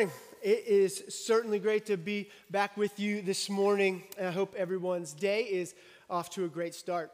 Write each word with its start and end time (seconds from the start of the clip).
It 0.00 0.66
is 0.66 1.04
certainly 1.10 1.58
great 1.58 1.84
to 1.86 1.98
be 1.98 2.30
back 2.50 2.78
with 2.78 2.98
you 2.98 3.20
this 3.20 3.50
morning. 3.50 4.02
And 4.16 4.28
I 4.28 4.30
hope 4.30 4.54
everyone's 4.54 5.12
day 5.12 5.42
is 5.42 5.74
off 6.08 6.30
to 6.30 6.46
a 6.46 6.48
great 6.48 6.74
start. 6.74 7.10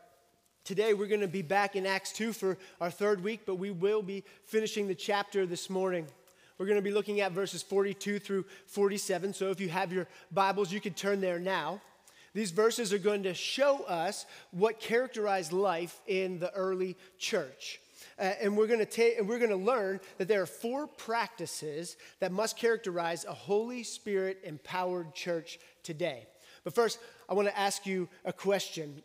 Today, 0.62 0.94
we're 0.94 1.08
going 1.08 1.20
to 1.20 1.26
be 1.26 1.42
back 1.42 1.74
in 1.74 1.84
Acts 1.84 2.12
2 2.12 2.32
for 2.32 2.56
our 2.80 2.90
third 2.90 3.24
week, 3.24 3.40
but 3.44 3.56
we 3.56 3.72
will 3.72 4.02
be 4.02 4.22
finishing 4.44 4.86
the 4.86 4.94
chapter 4.94 5.46
this 5.46 5.68
morning. 5.68 6.06
We're 6.58 6.66
going 6.66 6.78
to 6.78 6.82
be 6.82 6.92
looking 6.92 7.20
at 7.20 7.32
verses 7.32 7.60
42 7.60 8.20
through 8.20 8.44
47. 8.66 9.34
So 9.34 9.50
if 9.50 9.60
you 9.60 9.68
have 9.68 9.92
your 9.92 10.06
Bibles, 10.30 10.72
you 10.72 10.80
can 10.80 10.94
turn 10.94 11.20
there 11.20 11.40
now. 11.40 11.80
These 12.34 12.52
verses 12.52 12.92
are 12.92 12.98
going 12.98 13.24
to 13.24 13.34
show 13.34 13.82
us 13.84 14.26
what 14.52 14.78
characterized 14.78 15.52
life 15.52 16.00
in 16.06 16.38
the 16.38 16.52
early 16.52 16.96
church. 17.18 17.80
Uh, 18.18 18.32
and 18.40 18.56
we're 18.56 18.66
going 18.66 18.78
to 18.78 18.86
take 18.86 19.18
and 19.18 19.28
we're 19.28 19.38
going 19.38 19.50
to 19.50 19.56
learn 19.56 20.00
that 20.18 20.26
there 20.26 20.40
are 20.40 20.46
four 20.46 20.86
practices 20.86 21.96
that 22.20 22.32
must 22.32 22.56
characterize 22.56 23.24
a 23.24 23.32
Holy 23.32 23.82
Spirit 23.82 24.40
empowered 24.44 25.14
church 25.14 25.58
today. 25.82 26.26
But 26.64 26.74
first, 26.74 26.98
I 27.28 27.34
want 27.34 27.48
to 27.48 27.58
ask 27.58 27.86
you 27.86 28.08
a 28.24 28.32
question. 28.32 29.02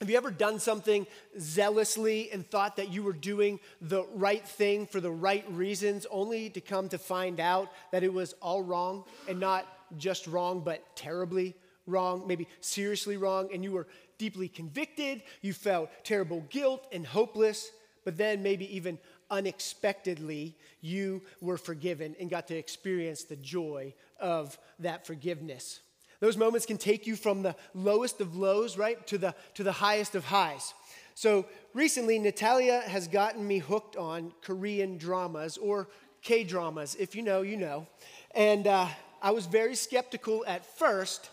Have 0.00 0.08
you 0.08 0.16
ever 0.16 0.30
done 0.30 0.60
something 0.60 1.06
zealously 1.38 2.30
and 2.30 2.48
thought 2.48 2.76
that 2.76 2.90
you 2.90 3.02
were 3.02 3.12
doing 3.12 3.58
the 3.80 4.04
right 4.14 4.46
thing 4.46 4.86
for 4.86 5.00
the 5.00 5.10
right 5.10 5.44
reasons, 5.50 6.06
only 6.10 6.50
to 6.50 6.60
come 6.60 6.88
to 6.90 6.98
find 6.98 7.40
out 7.40 7.68
that 7.90 8.04
it 8.04 8.12
was 8.12 8.32
all 8.40 8.62
wrong 8.62 9.04
and 9.28 9.40
not 9.40 9.66
just 9.96 10.26
wrong, 10.26 10.60
but 10.60 10.84
terribly 10.94 11.54
wrong, 11.86 12.24
maybe 12.26 12.46
seriously 12.60 13.16
wrong, 13.16 13.48
and 13.52 13.64
you 13.64 13.72
were 13.72 13.88
deeply 14.18 14.48
convicted, 14.48 15.22
you 15.42 15.52
felt 15.52 15.90
terrible 16.04 16.44
guilt 16.48 16.86
and 16.92 17.06
hopeless, 17.06 17.70
but 18.08 18.16
then 18.16 18.42
maybe 18.42 18.74
even 18.74 18.98
unexpectedly, 19.30 20.56
you 20.80 21.20
were 21.42 21.58
forgiven 21.58 22.16
and 22.18 22.30
got 22.30 22.48
to 22.48 22.56
experience 22.56 23.24
the 23.24 23.36
joy 23.36 23.92
of 24.18 24.58
that 24.78 25.06
forgiveness. 25.06 25.80
Those 26.20 26.38
moments 26.38 26.64
can 26.64 26.78
take 26.78 27.06
you 27.06 27.16
from 27.16 27.42
the 27.42 27.54
lowest 27.74 28.22
of 28.22 28.34
lows, 28.34 28.78
right, 28.78 29.06
to 29.08 29.18
the, 29.18 29.34
to 29.56 29.62
the 29.62 29.72
highest 29.72 30.14
of 30.14 30.24
highs. 30.24 30.72
So 31.14 31.44
recently, 31.74 32.18
Natalia 32.18 32.80
has 32.80 33.08
gotten 33.08 33.46
me 33.46 33.58
hooked 33.58 33.98
on 33.98 34.32
Korean 34.40 34.96
dramas 34.96 35.58
or 35.58 35.90
K 36.22 36.44
dramas. 36.44 36.96
If 36.98 37.14
you 37.14 37.20
know, 37.20 37.42
you 37.42 37.58
know. 37.58 37.86
And 38.34 38.66
uh, 38.66 38.88
I 39.20 39.32
was 39.32 39.44
very 39.44 39.74
skeptical 39.74 40.46
at 40.46 40.64
first 40.78 41.28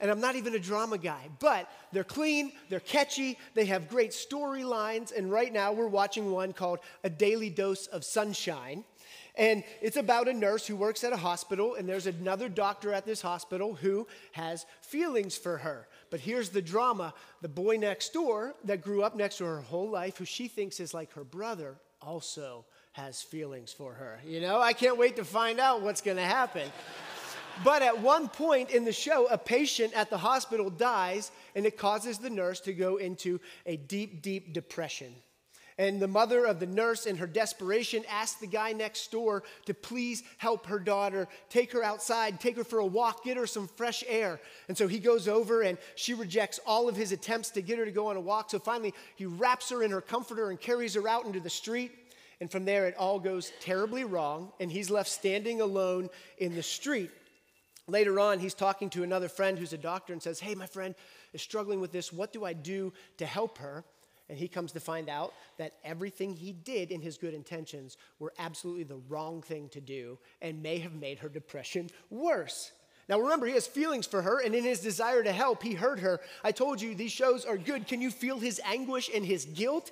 and 0.00 0.10
I'm 0.10 0.20
not 0.20 0.36
even 0.36 0.54
a 0.54 0.58
drama 0.58 0.98
guy, 0.98 1.28
but 1.40 1.70
they're 1.92 2.04
clean, 2.04 2.52
they're 2.68 2.80
catchy, 2.80 3.38
they 3.54 3.66
have 3.66 3.88
great 3.88 4.12
storylines, 4.12 5.16
and 5.16 5.30
right 5.30 5.52
now 5.52 5.72
we're 5.72 5.88
watching 5.88 6.30
one 6.30 6.52
called 6.52 6.78
A 7.04 7.10
Daily 7.10 7.50
Dose 7.50 7.86
of 7.86 8.04
Sunshine. 8.04 8.84
And 9.38 9.62
it's 9.80 9.96
about 9.96 10.26
a 10.26 10.32
nurse 10.32 10.66
who 10.66 10.74
works 10.74 11.04
at 11.04 11.12
a 11.12 11.16
hospital, 11.16 11.76
and 11.76 11.88
there's 11.88 12.08
another 12.08 12.48
doctor 12.48 12.92
at 12.92 13.06
this 13.06 13.22
hospital 13.22 13.74
who 13.74 14.08
has 14.32 14.66
feelings 14.80 15.36
for 15.36 15.58
her. 15.58 15.86
But 16.10 16.18
here's 16.18 16.48
the 16.48 16.60
drama 16.60 17.14
the 17.40 17.48
boy 17.48 17.76
next 17.76 18.12
door 18.12 18.56
that 18.64 18.82
grew 18.82 19.04
up 19.04 19.14
next 19.14 19.38
to 19.38 19.44
her 19.44 19.60
whole 19.60 19.88
life, 19.88 20.18
who 20.18 20.24
she 20.24 20.48
thinks 20.48 20.80
is 20.80 20.92
like 20.92 21.12
her 21.12 21.22
brother, 21.22 21.76
also 22.02 22.64
has 22.92 23.22
feelings 23.22 23.72
for 23.72 23.92
her. 23.92 24.20
You 24.26 24.40
know, 24.40 24.60
I 24.60 24.72
can't 24.72 24.98
wait 24.98 25.14
to 25.16 25.24
find 25.24 25.60
out 25.60 25.82
what's 25.82 26.00
gonna 26.00 26.24
happen. 26.24 26.68
But 27.64 27.82
at 27.82 28.00
one 28.00 28.28
point 28.28 28.70
in 28.70 28.84
the 28.84 28.92
show, 28.92 29.26
a 29.26 29.36
patient 29.36 29.92
at 29.94 30.10
the 30.10 30.18
hospital 30.18 30.70
dies, 30.70 31.32
and 31.56 31.66
it 31.66 31.76
causes 31.76 32.18
the 32.18 32.30
nurse 32.30 32.60
to 32.60 32.72
go 32.72 32.96
into 32.96 33.40
a 33.66 33.76
deep, 33.76 34.22
deep 34.22 34.52
depression. 34.52 35.12
And 35.76 36.00
the 36.00 36.08
mother 36.08 36.44
of 36.44 36.58
the 36.58 36.66
nurse, 36.66 37.06
in 37.06 37.16
her 37.16 37.26
desperation, 37.26 38.04
asks 38.08 38.40
the 38.40 38.48
guy 38.48 38.72
next 38.72 39.12
door 39.12 39.44
to 39.66 39.74
please 39.74 40.24
help 40.38 40.66
her 40.66 40.80
daughter, 40.80 41.28
take 41.50 41.72
her 41.72 41.84
outside, 41.84 42.40
take 42.40 42.56
her 42.56 42.64
for 42.64 42.80
a 42.80 42.86
walk, 42.86 43.24
get 43.24 43.36
her 43.36 43.46
some 43.46 43.68
fresh 43.68 44.02
air. 44.08 44.40
And 44.66 44.76
so 44.76 44.88
he 44.88 44.98
goes 44.98 45.28
over, 45.28 45.62
and 45.62 45.78
she 45.94 46.14
rejects 46.14 46.58
all 46.66 46.88
of 46.88 46.96
his 46.96 47.12
attempts 47.12 47.50
to 47.50 47.62
get 47.62 47.78
her 47.78 47.84
to 47.84 47.92
go 47.92 48.08
on 48.08 48.16
a 48.16 48.20
walk. 48.20 48.50
So 48.50 48.58
finally, 48.58 48.92
he 49.14 49.26
wraps 49.26 49.70
her 49.70 49.84
in 49.84 49.92
her 49.92 50.00
comforter 50.00 50.50
and 50.50 50.60
carries 50.60 50.94
her 50.94 51.06
out 51.06 51.26
into 51.26 51.40
the 51.40 51.50
street. 51.50 51.92
And 52.40 52.50
from 52.50 52.64
there, 52.64 52.86
it 52.86 52.96
all 52.96 53.20
goes 53.20 53.52
terribly 53.60 54.02
wrong, 54.04 54.52
and 54.58 54.70
he's 54.70 54.90
left 54.90 55.10
standing 55.10 55.60
alone 55.60 56.08
in 56.38 56.54
the 56.56 56.62
street. 56.62 57.10
Later 57.88 58.20
on, 58.20 58.38
he's 58.38 58.54
talking 58.54 58.90
to 58.90 59.02
another 59.02 59.28
friend 59.28 59.58
who's 59.58 59.72
a 59.72 59.78
doctor 59.78 60.12
and 60.12 60.22
says, 60.22 60.38
Hey, 60.38 60.54
my 60.54 60.66
friend 60.66 60.94
is 61.32 61.42
struggling 61.42 61.80
with 61.80 61.90
this. 61.90 62.12
What 62.12 62.32
do 62.32 62.44
I 62.44 62.52
do 62.52 62.92
to 63.16 63.26
help 63.26 63.58
her? 63.58 63.82
And 64.28 64.38
he 64.38 64.46
comes 64.46 64.72
to 64.72 64.80
find 64.80 65.08
out 65.08 65.32
that 65.56 65.72
everything 65.82 66.36
he 66.36 66.52
did 66.52 66.90
in 66.90 67.00
his 67.00 67.16
good 67.16 67.32
intentions 67.32 67.96
were 68.18 68.34
absolutely 68.38 68.84
the 68.84 69.00
wrong 69.08 69.40
thing 69.40 69.70
to 69.70 69.80
do 69.80 70.18
and 70.42 70.62
may 70.62 70.78
have 70.78 70.92
made 70.92 71.20
her 71.20 71.30
depression 71.30 71.88
worse. 72.10 72.72
Now, 73.08 73.18
remember, 73.18 73.46
he 73.46 73.54
has 73.54 73.66
feelings 73.66 74.06
for 74.06 74.20
her, 74.20 74.38
and 74.38 74.54
in 74.54 74.64
his 74.64 74.80
desire 74.80 75.22
to 75.22 75.32
help, 75.32 75.62
he 75.62 75.72
hurt 75.72 76.00
her. 76.00 76.20
I 76.44 76.52
told 76.52 76.82
you 76.82 76.94
these 76.94 77.10
shows 77.10 77.46
are 77.46 77.56
good. 77.56 77.86
Can 77.86 78.02
you 78.02 78.10
feel 78.10 78.38
his 78.38 78.60
anguish 78.66 79.08
and 79.14 79.24
his 79.24 79.46
guilt? 79.46 79.90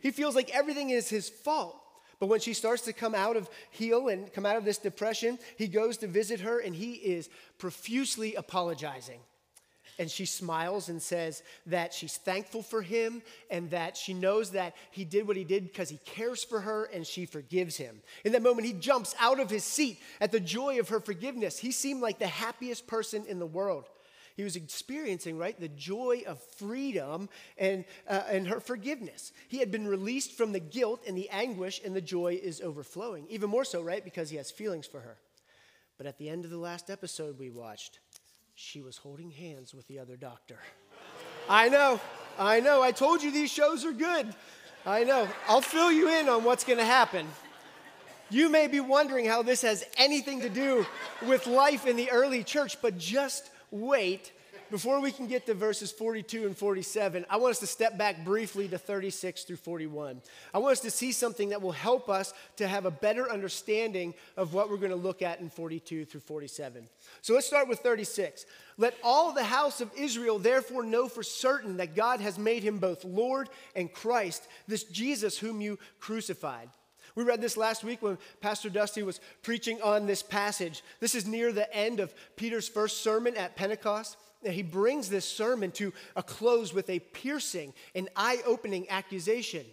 He 0.00 0.10
feels 0.10 0.34
like 0.34 0.50
everything 0.50 0.90
is 0.90 1.08
his 1.08 1.28
fault. 1.28 1.80
But 2.18 2.28
when 2.28 2.40
she 2.40 2.54
starts 2.54 2.82
to 2.82 2.92
come 2.92 3.14
out 3.14 3.36
of 3.36 3.48
heal 3.70 4.08
and 4.08 4.32
come 4.32 4.46
out 4.46 4.56
of 4.56 4.64
this 4.64 4.78
depression, 4.78 5.38
he 5.56 5.68
goes 5.68 5.98
to 5.98 6.06
visit 6.06 6.40
her 6.40 6.58
and 6.60 6.74
he 6.74 6.92
is 6.94 7.28
profusely 7.58 8.34
apologizing. 8.34 9.20
And 9.98 10.10
she 10.10 10.26
smiles 10.26 10.90
and 10.90 11.00
says 11.00 11.42
that 11.66 11.94
she's 11.94 12.16
thankful 12.16 12.62
for 12.62 12.82
him 12.82 13.22
and 13.50 13.70
that 13.70 13.96
she 13.96 14.12
knows 14.12 14.50
that 14.50 14.74
he 14.90 15.04
did 15.04 15.26
what 15.26 15.36
he 15.36 15.44
did 15.44 15.64
because 15.64 15.88
he 15.88 15.98
cares 16.04 16.44
for 16.44 16.60
her 16.60 16.84
and 16.84 17.06
she 17.06 17.24
forgives 17.24 17.76
him. 17.76 18.02
In 18.24 18.32
that 18.32 18.42
moment, 18.42 18.66
he 18.66 18.74
jumps 18.74 19.14
out 19.18 19.40
of 19.40 19.48
his 19.48 19.64
seat 19.64 19.98
at 20.20 20.32
the 20.32 20.40
joy 20.40 20.78
of 20.80 20.90
her 20.90 21.00
forgiveness. 21.00 21.58
He 21.58 21.72
seemed 21.72 22.02
like 22.02 22.18
the 22.18 22.26
happiest 22.26 22.86
person 22.86 23.24
in 23.26 23.38
the 23.38 23.46
world. 23.46 23.88
He 24.36 24.44
was 24.44 24.54
experiencing, 24.54 25.38
right, 25.38 25.58
the 25.58 25.68
joy 25.68 26.22
of 26.26 26.42
freedom 26.58 27.30
and, 27.56 27.86
uh, 28.06 28.22
and 28.28 28.46
her 28.48 28.60
forgiveness. 28.60 29.32
He 29.48 29.58
had 29.58 29.70
been 29.72 29.88
released 29.88 30.32
from 30.32 30.52
the 30.52 30.60
guilt 30.60 31.02
and 31.08 31.16
the 31.16 31.30
anguish, 31.30 31.80
and 31.82 31.96
the 31.96 32.02
joy 32.02 32.38
is 32.42 32.60
overflowing. 32.60 33.26
Even 33.30 33.48
more 33.48 33.64
so, 33.64 33.80
right, 33.80 34.04
because 34.04 34.28
he 34.28 34.36
has 34.36 34.50
feelings 34.50 34.86
for 34.86 35.00
her. 35.00 35.16
But 35.96 36.06
at 36.06 36.18
the 36.18 36.28
end 36.28 36.44
of 36.44 36.50
the 36.50 36.58
last 36.58 36.90
episode 36.90 37.38
we 37.38 37.48
watched, 37.48 37.98
she 38.54 38.82
was 38.82 38.98
holding 38.98 39.30
hands 39.30 39.74
with 39.74 39.88
the 39.88 39.98
other 39.98 40.16
doctor. 40.16 40.58
I 41.48 41.70
know, 41.70 41.98
I 42.38 42.60
know. 42.60 42.82
I 42.82 42.92
told 42.92 43.22
you 43.22 43.30
these 43.30 43.50
shows 43.50 43.86
are 43.86 43.92
good. 43.92 44.34
I 44.84 45.04
know. 45.04 45.26
I'll 45.48 45.62
fill 45.62 45.90
you 45.90 46.10
in 46.10 46.28
on 46.28 46.44
what's 46.44 46.64
going 46.64 46.78
to 46.78 46.84
happen. 46.84 47.26
You 48.28 48.50
may 48.50 48.66
be 48.66 48.80
wondering 48.80 49.24
how 49.24 49.42
this 49.42 49.62
has 49.62 49.84
anything 49.96 50.40
to 50.42 50.48
do 50.50 50.84
with 51.26 51.46
life 51.46 51.86
in 51.86 51.96
the 51.96 52.10
early 52.10 52.44
church, 52.44 52.82
but 52.82 52.98
just 52.98 53.50
wait, 53.70 54.32
before 54.70 55.00
we 55.00 55.12
can 55.12 55.28
get 55.28 55.46
to 55.46 55.54
verses 55.54 55.92
42 55.92 56.44
and 56.44 56.56
47, 56.56 57.24
I 57.30 57.36
want 57.36 57.52
us 57.52 57.60
to 57.60 57.66
step 57.66 57.96
back 57.96 58.24
briefly 58.24 58.66
to 58.68 58.78
36 58.78 59.44
through 59.44 59.56
41. 59.56 60.20
I 60.52 60.58
want 60.58 60.72
us 60.72 60.80
to 60.80 60.90
see 60.90 61.12
something 61.12 61.50
that 61.50 61.62
will 61.62 61.72
help 61.72 62.08
us 62.08 62.34
to 62.56 62.66
have 62.66 62.84
a 62.84 62.90
better 62.90 63.30
understanding 63.30 64.14
of 64.36 64.54
what 64.54 64.68
we're 64.68 64.76
going 64.76 64.90
to 64.90 64.96
look 64.96 65.22
at 65.22 65.40
in 65.40 65.50
42 65.50 66.04
through 66.04 66.20
47. 66.20 66.88
So 67.22 67.34
let's 67.34 67.46
start 67.46 67.68
with 67.68 67.78
36. 67.78 68.44
Let 68.76 68.96
all 69.04 69.32
the 69.32 69.44
house 69.44 69.80
of 69.80 69.90
Israel 69.96 70.40
therefore 70.40 70.82
know 70.82 71.08
for 71.08 71.22
certain 71.22 71.76
that 71.76 71.94
God 71.94 72.20
has 72.20 72.36
made 72.36 72.64
him 72.64 72.78
both 72.78 73.04
Lord 73.04 73.48
and 73.76 73.92
Christ, 73.92 74.48
this 74.66 74.82
Jesus 74.82 75.38
whom 75.38 75.60
you 75.60 75.78
crucified. 76.00 76.70
We 77.16 77.24
read 77.24 77.40
this 77.40 77.56
last 77.56 77.82
week 77.82 78.02
when 78.02 78.18
Pastor 78.42 78.68
Dusty 78.68 79.02
was 79.02 79.20
preaching 79.42 79.80
on 79.80 80.06
this 80.06 80.22
passage. 80.22 80.84
This 81.00 81.14
is 81.14 81.26
near 81.26 81.50
the 81.50 81.74
end 81.74 81.98
of 81.98 82.14
Peter's 82.36 82.68
first 82.68 83.02
sermon 83.02 83.34
at 83.36 83.56
Pentecost. 83.56 84.18
And 84.44 84.52
he 84.52 84.62
brings 84.62 85.08
this 85.08 85.24
sermon 85.24 85.72
to 85.72 85.94
a 86.14 86.22
close 86.22 86.74
with 86.74 86.90
a 86.90 86.98
piercing 87.00 87.72
and 87.94 88.10
eye 88.14 88.42
opening 88.46 88.88
accusation. 88.90 89.64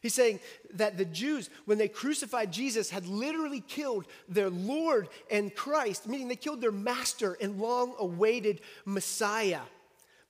He's 0.00 0.14
saying 0.14 0.40
that 0.74 0.96
the 0.96 1.04
Jews, 1.04 1.50
when 1.66 1.76
they 1.76 1.88
crucified 1.88 2.50
Jesus, 2.50 2.88
had 2.88 3.06
literally 3.06 3.60
killed 3.60 4.06
their 4.26 4.48
Lord 4.50 5.08
and 5.30 5.54
Christ, 5.54 6.08
meaning 6.08 6.28
they 6.28 6.36
killed 6.36 6.62
their 6.62 6.72
master 6.72 7.36
and 7.40 7.60
long 7.60 7.94
awaited 7.98 8.62
Messiah. 8.86 9.62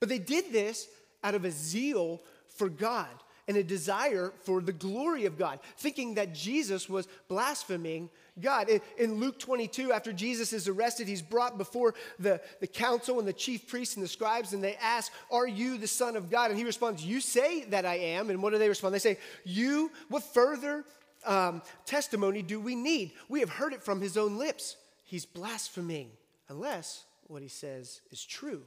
But 0.01 0.09
they 0.09 0.19
did 0.19 0.53
this 0.53 0.89
out 1.23 1.37
of 1.37 1.45
a 1.45 1.51
zeal 1.53 2.21
for 2.49 2.69
God 2.69 3.09
and 3.49 3.57
a 3.57 3.63
desire 3.63 4.33
for 4.43 4.61
the 4.61 4.73
glory 4.73 5.25
of 5.27 5.39
God, 5.39 5.61
thinking 5.77 6.15
that 6.15 6.35
Jesus 6.35 6.89
was 6.89 7.07
blaspheming 7.29 8.11
God. 8.41 8.69
In, 8.99 9.15
Luke 9.15 9.39
22, 9.39 9.93
after 9.93 10.13
Jesus 10.13 10.53
is 10.53 10.69
arrested, 10.69 11.09
he's 11.09 11.23
brought 11.23 11.57
before 11.57 11.95
the, 12.19 12.41
the 12.61 12.67
council 12.67 13.19
and 13.19 13.27
the 13.27 13.33
chief 13.33 13.67
priests 13.67 13.97
and 13.97 14.05
the 14.05 14.09
scribes, 14.09 14.53
and 14.53 14.63
they 14.63 14.77
ask, 14.77 15.13
Are 15.31 15.47
you 15.47 15.79
the 15.79 15.87
Son 15.87 16.17
of 16.17 16.31
God? 16.31 16.51
And 16.51 16.59
he 16.59 16.65
responds, 16.65 17.05
You 17.05 17.21
say 17.21 17.65
that 17.67 17.87
I 17.87 17.95
am. 17.95 18.31
And 18.31 18.43
what 18.43 18.53
do 18.53 18.59
they 18.59 18.69
respond? 18.69 18.95
They 18.95 18.99
say, 18.99 19.19
You, 19.45 19.91
what 20.09 20.23
further 20.23 20.85
um, 21.25 21.63
testimony 21.87 22.43
do 22.43 22.61
we 22.61 22.75
need? 22.75 23.13
We 23.29 23.41
have 23.41 23.51
heard 23.51 23.73
it 23.73 23.83
from 23.83 24.01
his 24.01 24.17
own 24.17 24.39
lips. 24.39 24.77
He's 25.05 25.25
blaspheming, 25.25 26.11
unless 26.49 27.05
what 27.29 27.43
he 27.43 27.49
says 27.49 28.01
is 28.11 28.25
true. 28.25 28.63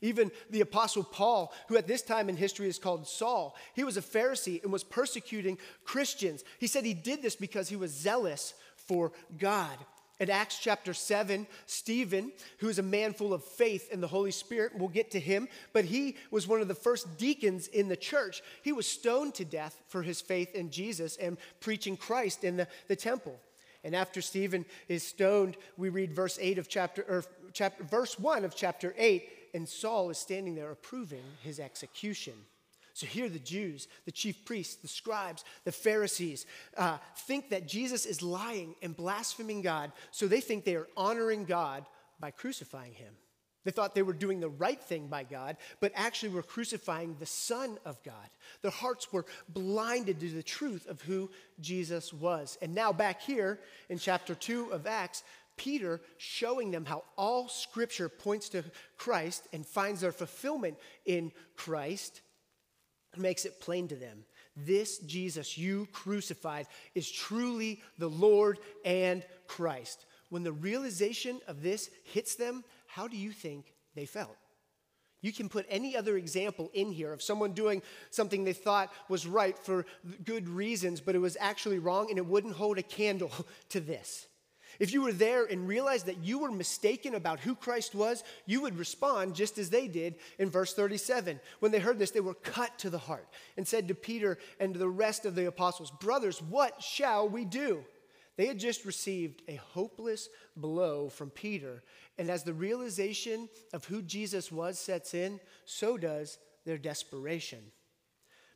Even 0.00 0.30
the 0.50 0.60
Apostle 0.60 1.04
Paul, 1.04 1.52
who 1.68 1.76
at 1.76 1.86
this 1.86 2.02
time 2.02 2.28
in 2.28 2.36
history 2.36 2.68
is 2.68 2.78
called 2.78 3.06
Saul, 3.06 3.56
he 3.74 3.84
was 3.84 3.96
a 3.96 4.02
Pharisee 4.02 4.62
and 4.62 4.72
was 4.72 4.84
persecuting 4.84 5.58
Christians. 5.84 6.44
He 6.58 6.66
said 6.66 6.84
he 6.84 6.94
did 6.94 7.22
this 7.22 7.36
because 7.36 7.68
he 7.68 7.76
was 7.76 7.92
zealous 7.92 8.54
for 8.76 9.12
God. 9.38 9.76
In 10.20 10.30
Acts 10.30 10.58
chapter 10.58 10.94
7, 10.94 11.46
Stephen, 11.66 12.32
who 12.58 12.68
is 12.68 12.80
a 12.80 12.82
man 12.82 13.12
full 13.12 13.32
of 13.32 13.44
faith 13.44 13.92
in 13.92 14.00
the 14.00 14.08
Holy 14.08 14.32
Spirit, 14.32 14.72
we'll 14.76 14.88
get 14.88 15.12
to 15.12 15.20
him, 15.20 15.46
but 15.72 15.84
he 15.84 16.16
was 16.32 16.48
one 16.48 16.60
of 16.60 16.66
the 16.66 16.74
first 16.74 17.16
deacons 17.18 17.68
in 17.68 17.86
the 17.86 17.96
church. 17.96 18.42
He 18.62 18.72
was 18.72 18.88
stoned 18.88 19.34
to 19.34 19.44
death 19.44 19.80
for 19.86 20.02
his 20.02 20.20
faith 20.20 20.54
in 20.56 20.70
Jesus 20.70 21.16
and 21.18 21.38
preaching 21.60 21.96
Christ 21.96 22.42
in 22.42 22.56
the, 22.56 22.66
the 22.88 22.96
temple. 22.96 23.38
And 23.84 23.94
after 23.94 24.20
Stephen 24.20 24.64
is 24.88 25.04
stoned, 25.04 25.56
we 25.76 25.88
read 25.88 26.12
verse 26.12 26.36
8 26.40 26.58
of 26.58 26.68
chapter, 26.68 27.04
or 27.08 27.24
chapter, 27.52 27.84
verse 27.84 28.18
1 28.18 28.44
of 28.44 28.56
chapter 28.56 28.94
8, 28.98 29.28
and 29.54 29.68
Saul 29.68 30.10
is 30.10 30.18
standing 30.18 30.54
there 30.54 30.70
approving 30.70 31.24
his 31.42 31.60
execution. 31.60 32.34
So 32.94 33.06
here, 33.06 33.28
the 33.28 33.38
Jews, 33.38 33.86
the 34.06 34.12
chief 34.12 34.44
priests, 34.44 34.74
the 34.74 34.88
scribes, 34.88 35.44
the 35.64 35.70
Pharisees 35.70 36.46
uh, 36.76 36.98
think 37.16 37.50
that 37.50 37.68
Jesus 37.68 38.06
is 38.06 38.22
lying 38.22 38.74
and 38.82 38.96
blaspheming 38.96 39.62
God, 39.62 39.92
so 40.10 40.26
they 40.26 40.40
think 40.40 40.64
they 40.64 40.74
are 40.74 40.88
honoring 40.96 41.44
God 41.44 41.86
by 42.18 42.32
crucifying 42.32 42.94
him. 42.94 43.14
They 43.64 43.70
thought 43.70 43.94
they 43.94 44.02
were 44.02 44.12
doing 44.12 44.40
the 44.40 44.48
right 44.48 44.82
thing 44.82 45.08
by 45.08 45.24
God, 45.24 45.58
but 45.78 45.92
actually 45.94 46.30
were 46.30 46.42
crucifying 46.42 47.16
the 47.20 47.26
Son 47.26 47.78
of 47.84 48.02
God. 48.02 48.14
Their 48.62 48.70
hearts 48.70 49.12
were 49.12 49.26
blinded 49.48 50.20
to 50.20 50.30
the 50.30 50.42
truth 50.42 50.86
of 50.88 51.02
who 51.02 51.30
Jesus 51.60 52.12
was. 52.12 52.56
And 52.62 52.74
now, 52.74 52.92
back 52.92 53.20
here 53.20 53.60
in 53.90 53.98
chapter 53.98 54.34
2 54.34 54.72
of 54.72 54.86
Acts, 54.86 55.22
Peter 55.58 56.00
showing 56.16 56.70
them 56.70 56.86
how 56.86 57.04
all 57.18 57.48
scripture 57.48 58.08
points 58.08 58.48
to 58.50 58.64
Christ 58.96 59.46
and 59.52 59.66
finds 59.66 60.00
their 60.00 60.12
fulfillment 60.12 60.78
in 61.04 61.32
Christ 61.56 62.22
makes 63.16 63.44
it 63.44 63.60
plain 63.60 63.88
to 63.88 63.96
them. 63.96 64.24
This 64.56 64.98
Jesus 64.98 65.58
you 65.58 65.86
crucified 65.92 66.66
is 66.94 67.10
truly 67.10 67.82
the 67.98 68.08
Lord 68.08 68.58
and 68.84 69.24
Christ. 69.46 70.06
When 70.30 70.42
the 70.42 70.52
realization 70.52 71.40
of 71.46 71.62
this 71.62 71.90
hits 72.04 72.34
them, 72.34 72.64
how 72.86 73.08
do 73.08 73.16
you 73.16 73.32
think 73.32 73.74
they 73.94 74.06
felt? 74.06 74.36
You 75.20 75.32
can 75.32 75.48
put 75.48 75.66
any 75.68 75.96
other 75.96 76.16
example 76.16 76.70
in 76.74 76.92
here 76.92 77.12
of 77.12 77.22
someone 77.22 77.52
doing 77.52 77.82
something 78.10 78.44
they 78.44 78.52
thought 78.52 78.92
was 79.08 79.26
right 79.26 79.58
for 79.58 79.84
good 80.24 80.48
reasons, 80.48 81.00
but 81.00 81.16
it 81.16 81.18
was 81.18 81.36
actually 81.40 81.80
wrong, 81.80 82.08
and 82.10 82.18
it 82.18 82.26
wouldn't 82.26 82.54
hold 82.54 82.78
a 82.78 82.82
candle 82.82 83.32
to 83.70 83.80
this. 83.80 84.27
If 84.78 84.92
you 84.92 85.02
were 85.02 85.12
there 85.12 85.44
and 85.44 85.66
realized 85.66 86.06
that 86.06 86.22
you 86.22 86.38
were 86.38 86.52
mistaken 86.52 87.14
about 87.14 87.40
who 87.40 87.56
Christ 87.56 87.94
was, 87.94 88.22
you 88.46 88.60
would 88.62 88.78
respond 88.78 89.34
just 89.34 89.58
as 89.58 89.70
they 89.70 89.88
did 89.88 90.14
in 90.38 90.50
verse 90.50 90.72
37. 90.72 91.40
When 91.58 91.72
they 91.72 91.80
heard 91.80 91.98
this, 91.98 92.12
they 92.12 92.20
were 92.20 92.34
cut 92.34 92.78
to 92.78 92.90
the 92.90 92.98
heart 92.98 93.28
and 93.56 93.66
said 93.66 93.88
to 93.88 93.94
Peter 93.94 94.38
and 94.60 94.72
to 94.72 94.78
the 94.78 94.88
rest 94.88 95.26
of 95.26 95.34
the 95.34 95.46
apostles, 95.46 95.90
Brothers, 95.90 96.40
what 96.40 96.80
shall 96.80 97.28
we 97.28 97.44
do? 97.44 97.84
They 98.36 98.46
had 98.46 98.60
just 98.60 98.84
received 98.84 99.42
a 99.48 99.56
hopeless 99.56 100.28
blow 100.56 101.08
from 101.08 101.30
Peter. 101.30 101.82
And 102.18 102.30
as 102.30 102.44
the 102.44 102.54
realization 102.54 103.48
of 103.72 103.84
who 103.84 104.00
Jesus 104.00 104.52
was 104.52 104.78
sets 104.78 105.12
in, 105.12 105.40
so 105.64 105.98
does 105.98 106.38
their 106.64 106.78
desperation. 106.78 107.58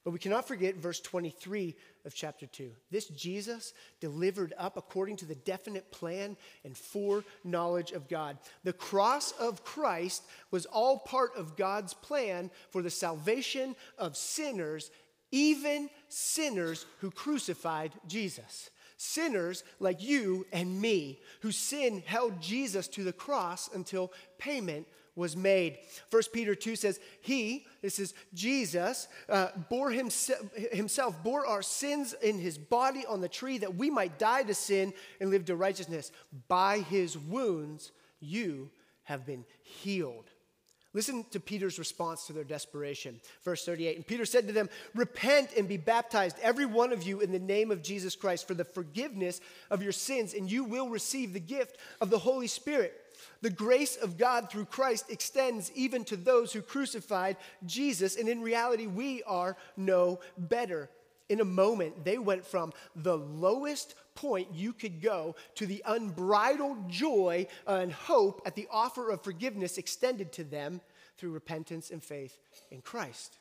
But 0.05 0.13
we 0.13 0.21
cannot 0.21 0.47
forget 0.47 0.77
verse 0.77 1.01
23 1.01 1.77
of 2.04 2.14
chapter 2.14 2.46
2. 2.46 2.70
This 2.90 3.08
Jesus 3.08 3.75
delivered 4.00 4.54
up 4.58 4.76
according 4.76 5.16
to 5.19 5.26
the 5.26 5.34
definite 5.34 5.90
plan 5.90 6.37
and 6.64 6.76
foreknowledge 6.76 7.93
of 7.93 8.08
God. 8.08 8.38
The 8.64 8.72
cross 8.72 9.32
of 9.32 9.64
Christ 9.64 10.22
was 10.50 10.66
all 10.66 10.99
part 10.99 11.37
of 11.37 11.56
God's 11.56 11.94
plan 11.94 12.50
for 12.70 12.82
the 12.82 12.90
salvation 12.90 13.76
of 13.99 14.16
sinners, 14.16 14.90
even 15.31 15.88
sinners 16.08 16.87
who 16.99 17.10
crucified 17.10 17.93
Jesus. 18.06 18.70
Sinners 18.96 19.64
like 19.81 20.02
you 20.02 20.46
and 20.52 20.81
me, 20.81 21.20
whose 21.40 21.56
sin 21.56 22.02
held 22.06 22.40
Jesus 22.40 22.87
to 22.88 23.02
the 23.02 23.12
cross 23.12 23.69
until 23.75 24.12
payment 24.38 24.87
was 25.14 25.37
made. 25.37 25.79
1 26.11 26.23
Peter 26.32 26.55
2 26.55 26.76
says, 26.76 27.00
He, 27.20 27.67
this 27.82 27.99
is 27.99 28.14
Jesus, 28.35 29.09
uh, 29.29 29.49
bore 29.69 29.91
himself, 29.91 30.41
himself, 30.73 31.23
bore 31.23 31.47
our 31.47 31.62
sins 31.62 32.14
in 32.23 32.38
his 32.38 32.59
body 32.59 33.05
on 33.06 33.20
the 33.20 33.29
tree 33.29 33.59
that 33.59 33.75
we 33.75 33.91
might 33.91 34.19
die 34.19 34.43
to 34.44 34.55
sin 34.55 34.93
and 35.20 35.31
live 35.31 35.44
to 35.47 35.56
righteousness. 35.56 36.12
By 36.49 36.79
his 36.79 37.19
wounds, 37.19 37.93
you 38.20 38.70
have 39.05 39.26
been 39.26 39.44
healed. 39.62 40.31
Listen 40.94 41.25
to 41.31 41.41
Peter's 41.41 41.79
response 41.79 42.26
to 42.26 42.35
their 42.35 42.44
desperation. 42.44 43.19
Verse 43.44 43.64
38 43.64 43.97
And 43.97 44.06
Peter 44.06 44.26
said 44.26 44.47
to 44.47 44.53
them, 44.53 44.69
Repent 44.94 45.50
and 45.56 45.67
be 45.67 45.79
baptized, 45.79 46.37
every 46.43 46.67
one 46.67 46.93
of 46.93 47.03
you, 47.03 47.20
in 47.20 47.32
the 47.32 47.38
name 47.38 47.70
of 47.70 47.82
Jesus 47.82 48.14
Christ, 48.14 48.47
for 48.47 48.55
the 48.55 48.64
forgiveness 48.64 49.41
of 49.70 49.82
your 49.82 49.93
sins, 49.93 50.35
and 50.35 50.50
you 50.50 50.64
will 50.64 50.91
receive 50.91 51.32
the 51.32 51.41
gift 51.41 51.79
of 52.00 52.11
the 52.11 52.19
Holy 52.19 52.47
Spirit. 52.47 53.01
The 53.41 53.51
grace 53.51 53.97
of 53.97 54.19
God 54.19 54.51
through 54.51 54.67
Christ 54.67 55.11
extends 55.11 55.71
even 55.75 56.05
to 56.05 56.17
those 56.17 56.53
who 56.53 56.63
crucified 56.63 57.37
Jesus, 57.67 58.17
and 58.17 58.29
in 58.29 58.43
reality, 58.43 58.87
we 58.87 59.23
are 59.25 59.57
no 59.77 60.21
better. 60.37 60.91
In 61.29 61.41
a 61.41 61.45
moment, 61.45 62.05
they 62.05 62.19
went 62.19 62.45
from 62.45 62.73
the 62.95 63.17
lowest 63.17 63.95
point 64.15 64.49
you 64.53 64.73
could 64.73 65.01
go 65.01 65.35
to 65.55 65.67
the 65.67 65.83
unbridled 65.87 66.91
joy 66.91 67.47
and 67.67 67.93
hope 67.93 68.43
at 68.45 68.55
the 68.55 68.69
offer 68.71 69.11
of 69.11 69.23
forgiveness 69.23 69.79
extended 69.79 70.33
to 70.33 70.45
them 70.45 70.81
through 71.17 71.31
repentance 71.31 71.91
and 71.91 72.03
faith 72.03 72.39
in 72.71 72.83
Christ. 72.83 73.39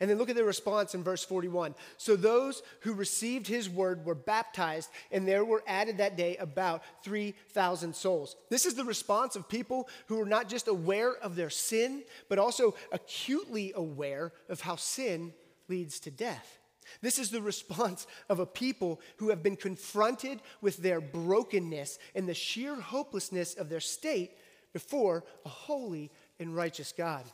And 0.00 0.10
then 0.10 0.18
look 0.18 0.30
at 0.30 0.36
the 0.36 0.44
response 0.44 0.94
in 0.94 1.02
verse 1.02 1.24
41. 1.24 1.74
So 1.96 2.16
those 2.16 2.62
who 2.80 2.92
received 2.94 3.46
his 3.46 3.68
word 3.68 4.04
were 4.04 4.14
baptized, 4.14 4.90
and 5.10 5.26
there 5.26 5.44
were 5.44 5.62
added 5.66 5.98
that 5.98 6.16
day 6.16 6.36
about 6.36 6.82
3,000 7.04 7.94
souls. 7.94 8.36
This 8.50 8.66
is 8.66 8.74
the 8.74 8.84
response 8.84 9.36
of 9.36 9.48
people 9.48 9.88
who 10.06 10.20
are 10.20 10.26
not 10.26 10.48
just 10.48 10.68
aware 10.68 11.14
of 11.16 11.36
their 11.36 11.50
sin, 11.50 12.02
but 12.28 12.38
also 12.38 12.74
acutely 12.92 13.72
aware 13.74 14.32
of 14.48 14.60
how 14.60 14.76
sin 14.76 15.32
leads 15.68 16.00
to 16.00 16.10
death. 16.10 16.58
This 17.00 17.18
is 17.18 17.30
the 17.30 17.42
response 17.42 18.06
of 18.28 18.38
a 18.38 18.46
people 18.46 19.00
who 19.16 19.30
have 19.30 19.42
been 19.42 19.56
confronted 19.56 20.40
with 20.60 20.78
their 20.78 21.00
brokenness 21.00 21.98
and 22.14 22.28
the 22.28 22.34
sheer 22.34 22.74
hopelessness 22.74 23.54
of 23.54 23.68
their 23.68 23.80
state 23.80 24.32
before 24.72 25.24
a 25.44 25.48
holy 25.48 26.10
and 26.38 26.54
righteous 26.54 26.92
God. 26.92 27.24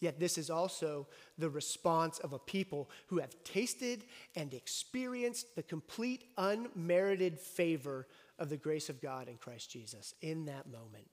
Yet, 0.00 0.20
this 0.20 0.36
is 0.36 0.50
also 0.50 1.06
the 1.38 1.48
response 1.48 2.18
of 2.18 2.32
a 2.32 2.38
people 2.38 2.90
who 3.06 3.18
have 3.18 3.34
tasted 3.44 4.04
and 4.34 4.52
experienced 4.52 5.56
the 5.56 5.62
complete 5.62 6.24
unmerited 6.36 7.38
favor 7.38 8.06
of 8.38 8.50
the 8.50 8.58
grace 8.58 8.90
of 8.90 9.00
God 9.00 9.28
in 9.28 9.36
Christ 9.36 9.70
Jesus 9.70 10.14
in 10.20 10.46
that 10.46 10.70
moment. 10.70 11.08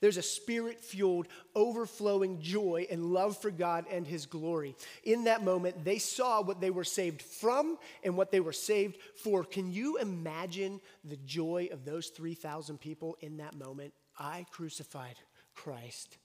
There's 0.00 0.16
a 0.16 0.22
spirit 0.22 0.80
fueled, 0.80 1.28
overflowing 1.54 2.40
joy 2.40 2.86
and 2.90 3.12
love 3.12 3.38
for 3.38 3.50
God 3.50 3.86
and 3.90 4.06
His 4.06 4.26
glory. 4.26 4.74
In 5.04 5.24
that 5.24 5.44
moment, 5.44 5.84
they 5.84 5.98
saw 5.98 6.42
what 6.42 6.60
they 6.60 6.70
were 6.70 6.84
saved 6.84 7.22
from 7.22 7.78
and 8.02 8.16
what 8.16 8.30
they 8.30 8.40
were 8.40 8.52
saved 8.52 8.98
for. 9.14 9.44
Can 9.44 9.72
you 9.72 9.96
imagine 9.98 10.80
the 11.04 11.16
joy 11.18 11.68
of 11.72 11.84
those 11.84 12.08
3,000 12.08 12.78
people 12.78 13.16
in 13.20 13.38
that 13.38 13.54
moment? 13.54 13.94
I 14.18 14.44
crucified 14.50 15.16
Christ. 15.54 16.18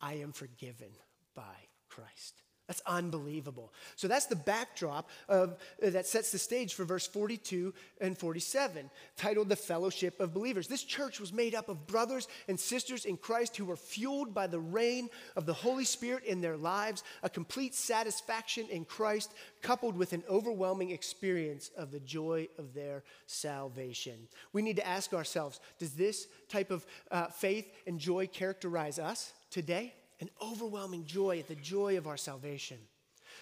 I 0.00 0.14
am 0.14 0.32
forgiven 0.32 0.88
by 1.34 1.68
Christ. 1.88 2.42
That's 2.68 2.82
unbelievable. 2.86 3.72
So 3.96 4.06
that's 4.08 4.26
the 4.26 4.36
backdrop 4.36 5.10
of, 5.28 5.58
uh, 5.84 5.90
that 5.90 6.06
sets 6.06 6.30
the 6.30 6.38
stage 6.38 6.72
for 6.74 6.84
verse 6.84 7.06
42 7.06 7.74
and 8.00 8.16
47, 8.16 8.88
titled 9.16 9.48
The 9.48 9.56
Fellowship 9.56 10.20
of 10.20 10.32
Believers. 10.32 10.68
This 10.68 10.84
church 10.84 11.18
was 11.20 11.32
made 11.32 11.56
up 11.56 11.68
of 11.68 11.86
brothers 11.88 12.28
and 12.48 12.58
sisters 12.58 13.04
in 13.04 13.16
Christ 13.16 13.56
who 13.56 13.64
were 13.64 13.76
fueled 13.76 14.32
by 14.32 14.46
the 14.46 14.60
reign 14.60 15.10
of 15.34 15.44
the 15.44 15.52
Holy 15.52 15.84
Spirit 15.84 16.24
in 16.24 16.40
their 16.40 16.56
lives, 16.56 17.02
a 17.24 17.28
complete 17.28 17.74
satisfaction 17.74 18.66
in 18.70 18.84
Christ, 18.84 19.34
coupled 19.60 19.96
with 19.96 20.12
an 20.12 20.22
overwhelming 20.30 20.92
experience 20.92 21.70
of 21.76 21.90
the 21.90 22.00
joy 22.00 22.48
of 22.58 22.74
their 22.74 23.02
salvation. 23.26 24.28
We 24.52 24.62
need 24.62 24.76
to 24.76 24.86
ask 24.86 25.12
ourselves 25.12 25.60
does 25.78 25.92
this 25.92 26.28
type 26.48 26.70
of 26.70 26.86
uh, 27.10 27.26
faith 27.26 27.70
and 27.88 27.98
joy 27.98 28.28
characterize 28.28 29.00
us 29.00 29.34
today? 29.50 29.94
An 30.22 30.30
overwhelming 30.40 31.04
joy 31.04 31.40
at 31.40 31.48
the 31.48 31.56
joy 31.56 31.98
of 31.98 32.06
our 32.06 32.16
salvation. 32.16 32.78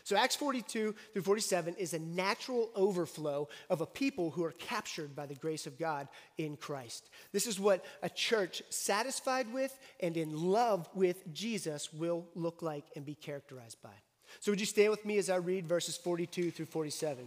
So, 0.02 0.16
Acts 0.16 0.34
42 0.36 0.94
through 1.12 1.22
47 1.22 1.74
is 1.74 1.92
a 1.92 1.98
natural 1.98 2.70
overflow 2.74 3.48
of 3.68 3.82
a 3.82 3.86
people 3.86 4.30
who 4.30 4.44
are 4.44 4.52
captured 4.52 5.14
by 5.14 5.26
the 5.26 5.34
grace 5.34 5.66
of 5.66 5.78
God 5.78 6.08
in 6.38 6.56
Christ. 6.56 7.10
This 7.32 7.46
is 7.46 7.60
what 7.60 7.84
a 8.02 8.08
church 8.08 8.62
satisfied 8.70 9.52
with 9.52 9.78
and 10.00 10.16
in 10.16 10.34
love 10.34 10.88
with 10.94 11.30
Jesus 11.34 11.92
will 11.92 12.26
look 12.34 12.62
like 12.62 12.84
and 12.96 13.04
be 13.04 13.14
characterized 13.14 13.82
by. 13.82 13.90
So, 14.38 14.50
would 14.50 14.60
you 14.60 14.66
stand 14.66 14.90
with 14.90 15.04
me 15.04 15.18
as 15.18 15.28
I 15.28 15.36
read 15.36 15.66
verses 15.66 15.98
42 15.98 16.50
through 16.50 16.66
47? 16.66 17.26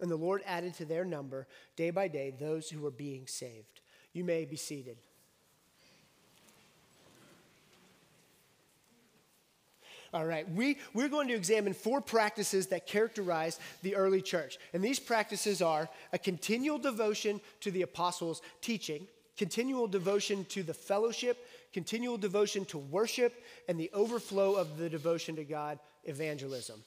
And 0.00 0.10
the 0.10 0.16
Lord 0.16 0.42
added 0.46 0.74
to 0.74 0.84
their 0.84 1.04
number 1.04 1.46
day 1.76 1.90
by 1.90 2.08
day 2.08 2.34
those 2.38 2.68
who 2.68 2.80
were 2.80 2.90
being 2.90 3.26
saved. 3.26 3.80
You 4.12 4.24
may 4.24 4.44
be 4.44 4.56
seated. 4.56 4.96
All 10.14 10.24
right, 10.24 10.48
we, 10.52 10.78
we're 10.92 11.08
going 11.08 11.26
to 11.26 11.34
examine 11.34 11.74
four 11.74 12.00
practices 12.00 12.68
that 12.68 12.86
characterize 12.86 13.58
the 13.82 13.96
early 13.96 14.22
church. 14.22 14.58
And 14.72 14.82
these 14.82 15.00
practices 15.00 15.60
are 15.60 15.88
a 16.12 16.18
continual 16.18 16.78
devotion 16.78 17.40
to 17.62 17.72
the 17.72 17.82
apostles' 17.82 18.40
teaching, 18.60 19.08
continual 19.36 19.88
devotion 19.88 20.44
to 20.50 20.62
the 20.62 20.72
fellowship, 20.72 21.44
continual 21.72 22.16
devotion 22.16 22.64
to 22.66 22.78
worship, 22.78 23.34
and 23.68 23.78
the 23.78 23.90
overflow 23.92 24.54
of 24.54 24.78
the 24.78 24.88
devotion 24.88 25.34
to 25.34 25.42
God, 25.42 25.80
evangelism. 26.04 26.80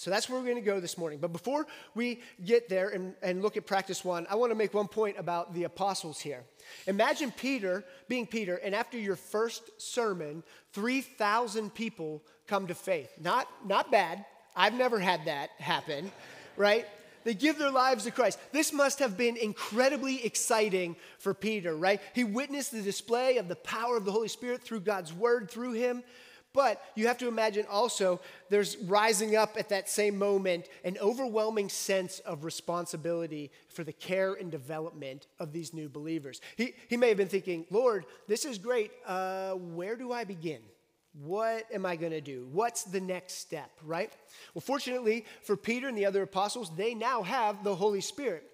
So 0.00 0.10
that's 0.10 0.30
where 0.30 0.40
we're 0.40 0.46
going 0.46 0.56
to 0.56 0.62
go 0.62 0.80
this 0.80 0.96
morning. 0.96 1.18
But 1.18 1.30
before 1.30 1.66
we 1.94 2.22
get 2.42 2.70
there 2.70 2.88
and, 2.88 3.12
and 3.22 3.42
look 3.42 3.58
at 3.58 3.66
practice 3.66 4.02
one, 4.02 4.26
I 4.30 4.34
want 4.34 4.50
to 4.50 4.54
make 4.54 4.72
one 4.72 4.88
point 4.88 5.18
about 5.18 5.52
the 5.52 5.64
apostles 5.64 6.18
here. 6.18 6.42
Imagine 6.86 7.30
Peter 7.30 7.84
being 8.08 8.26
Peter, 8.26 8.56
and 8.56 8.74
after 8.74 8.96
your 8.96 9.14
first 9.14 9.78
sermon, 9.78 10.42
3,000 10.72 11.74
people 11.74 12.22
come 12.46 12.66
to 12.68 12.74
faith. 12.74 13.10
Not, 13.20 13.46
not 13.66 13.90
bad. 13.90 14.24
I've 14.56 14.72
never 14.72 14.98
had 14.98 15.26
that 15.26 15.50
happen, 15.58 16.10
right? 16.56 16.86
They 17.24 17.34
give 17.34 17.58
their 17.58 17.70
lives 17.70 18.04
to 18.04 18.10
Christ. 18.10 18.38
This 18.52 18.72
must 18.72 19.00
have 19.00 19.18
been 19.18 19.36
incredibly 19.36 20.24
exciting 20.24 20.96
for 21.18 21.34
Peter, 21.34 21.76
right? 21.76 22.00
He 22.14 22.24
witnessed 22.24 22.72
the 22.72 22.80
display 22.80 23.36
of 23.36 23.48
the 23.48 23.56
power 23.56 23.98
of 23.98 24.06
the 24.06 24.12
Holy 24.12 24.28
Spirit 24.28 24.62
through 24.62 24.80
God's 24.80 25.12
word 25.12 25.50
through 25.50 25.72
him. 25.72 26.02
But 26.52 26.82
you 26.96 27.06
have 27.06 27.18
to 27.18 27.28
imagine 27.28 27.64
also 27.70 28.20
there's 28.48 28.76
rising 28.78 29.36
up 29.36 29.56
at 29.56 29.68
that 29.68 29.88
same 29.88 30.18
moment 30.18 30.66
an 30.84 30.98
overwhelming 31.00 31.68
sense 31.68 32.18
of 32.20 32.44
responsibility 32.44 33.52
for 33.68 33.84
the 33.84 33.92
care 33.92 34.34
and 34.34 34.50
development 34.50 35.28
of 35.38 35.52
these 35.52 35.72
new 35.72 35.88
believers. 35.88 36.40
He, 36.56 36.74
he 36.88 36.96
may 36.96 37.08
have 37.08 37.16
been 37.16 37.28
thinking, 37.28 37.66
Lord, 37.70 38.04
this 38.26 38.44
is 38.44 38.58
great. 38.58 38.90
Uh, 39.06 39.52
where 39.52 39.94
do 39.94 40.12
I 40.12 40.24
begin? 40.24 40.60
What 41.12 41.66
am 41.72 41.86
I 41.86 41.96
going 41.96 42.12
to 42.12 42.20
do? 42.20 42.48
What's 42.52 42.84
the 42.84 43.00
next 43.00 43.34
step, 43.34 43.70
right? 43.84 44.12
Well, 44.54 44.62
fortunately 44.62 45.26
for 45.42 45.56
Peter 45.56 45.88
and 45.88 45.98
the 45.98 46.06
other 46.06 46.22
apostles, 46.22 46.70
they 46.76 46.94
now 46.94 47.22
have 47.22 47.62
the 47.62 47.74
Holy 47.74 48.00
Spirit. 48.00 48.44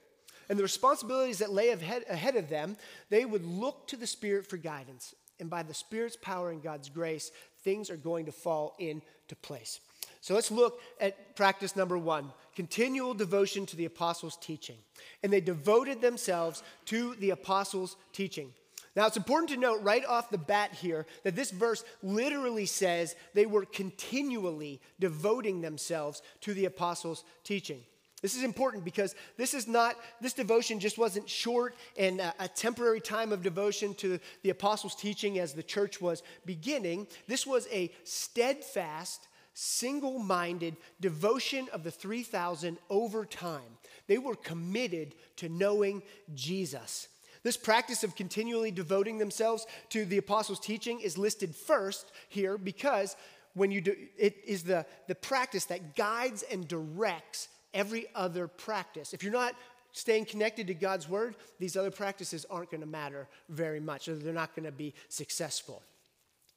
And 0.48 0.58
the 0.58 0.62
responsibilities 0.62 1.38
that 1.38 1.52
lay 1.52 1.70
ahead 1.70 2.36
of 2.36 2.48
them, 2.48 2.76
they 3.10 3.24
would 3.24 3.44
look 3.44 3.88
to 3.88 3.96
the 3.96 4.06
Spirit 4.06 4.46
for 4.46 4.56
guidance. 4.56 5.14
And 5.38 5.50
by 5.50 5.62
the 5.62 5.74
Spirit's 5.74 6.16
power 6.16 6.50
and 6.50 6.62
God's 6.62 6.88
grace, 6.88 7.30
things 7.66 7.90
are 7.90 7.96
going 7.96 8.26
to 8.26 8.32
fall 8.32 8.76
into 8.78 9.35
place. 9.42 9.80
So 10.20 10.35
let's 10.35 10.52
look 10.52 10.80
at 11.00 11.35
practice 11.35 11.75
number 11.75 11.99
one 11.99 12.32
continual 12.54 13.12
devotion 13.12 13.66
to 13.66 13.76
the 13.76 13.87
apostles' 13.87 14.38
teaching. 14.40 14.76
And 15.23 15.32
they 15.32 15.40
devoted 15.40 16.00
themselves 16.00 16.62
to 16.87 17.16
the 17.16 17.30
apostles' 17.30 17.96
teaching. 18.12 18.52
Now, 18.94 19.06
it's 19.06 19.16
important 19.16 19.50
to 19.50 19.56
note 19.56 19.82
right 19.82 20.04
off 20.06 20.30
the 20.30 20.38
bat 20.38 20.73
here 20.73 21.06
that 21.25 21.35
this 21.35 21.50
verse 21.50 21.85
literally 22.02 22.66
says 22.66 23.16
they 23.35 23.46
were 23.46 23.66
continually 23.66 24.80
devoting 25.00 25.61
themselves 25.61 26.23
to 26.42 26.54
the 26.54 26.66
apostles' 26.66 27.25
teaching. 27.42 27.82
This 28.26 28.35
is 28.35 28.42
important 28.42 28.85
because 28.85 29.14
this 29.37 29.54
is 29.54 29.68
not, 29.68 29.95
this 30.21 30.33
devotion 30.33 30.80
just 30.80 30.99
wasn't 30.99 31.30
short 31.30 31.76
and 31.97 32.18
a, 32.18 32.49
temporary 32.49 33.00
time 33.00 33.30
of 33.30 33.40
devotion 33.40 33.95
to 33.95 34.18
the 34.42 34.50
apostles' 34.50 34.97
teaching 34.97 35.38
as 35.38 35.52
the 35.52 35.62
church 35.62 36.00
was 36.00 36.25
beginning. 36.45 37.06
This 37.28 37.47
was 37.47 37.68
a 37.71 37.92
steadfast, 38.02 39.28
single 39.54 40.18
minded 40.18 40.76
devotion 41.00 41.68
of 41.73 41.85
the 41.85 41.92
3,000 41.92 42.78
over 42.90 43.25
time. 43.25 43.78
They 44.09 44.18
were 44.18 44.35
committed 44.35 45.14
to 45.37 45.49
knowing 45.49 46.02
Jesus. 46.35 47.06
This 47.45 47.56
practice 47.56 48.02
of 48.02 48.16
continually 48.16 48.73
devoting 48.73 49.18
themselves 49.18 49.68
to 49.90 50.04
the 50.04 50.18
apostles' 50.18 50.59
teaching 50.59 50.99
is 50.99 51.16
listed 51.16 51.54
first 51.54 52.11
here 52.28 52.59
because 52.59 53.14
when 53.54 53.71
you 53.71 53.83
do, 53.83 53.95
it 54.18 54.37
is 54.45 54.64
the, 54.64 54.85
the 55.06 55.14
practice 55.14 55.66
that 55.66 55.95
guides 55.95 56.42
and 56.42 56.66
directs 56.66 57.47
every 57.76 58.06
other 58.14 58.49
practice. 58.49 59.12
If 59.12 59.23
you're 59.23 59.33
not 59.33 59.54
staying 59.92 60.25
connected 60.25 60.66
to 60.66 60.75
God's 60.75 61.09
word, 61.09 61.37
these 61.61 61.76
other 61.76 61.90
practices 61.90 62.45
aren't 62.50 62.71
going 62.71 62.80
to 62.80 62.87
matter 62.87 63.28
very 63.49 63.80
much, 63.80 64.09
or 64.09 64.16
they're 64.16 64.33
not 64.33 64.56
going 64.56 64.66
to 64.66 64.73
be 64.73 64.95
successful. 65.09 65.83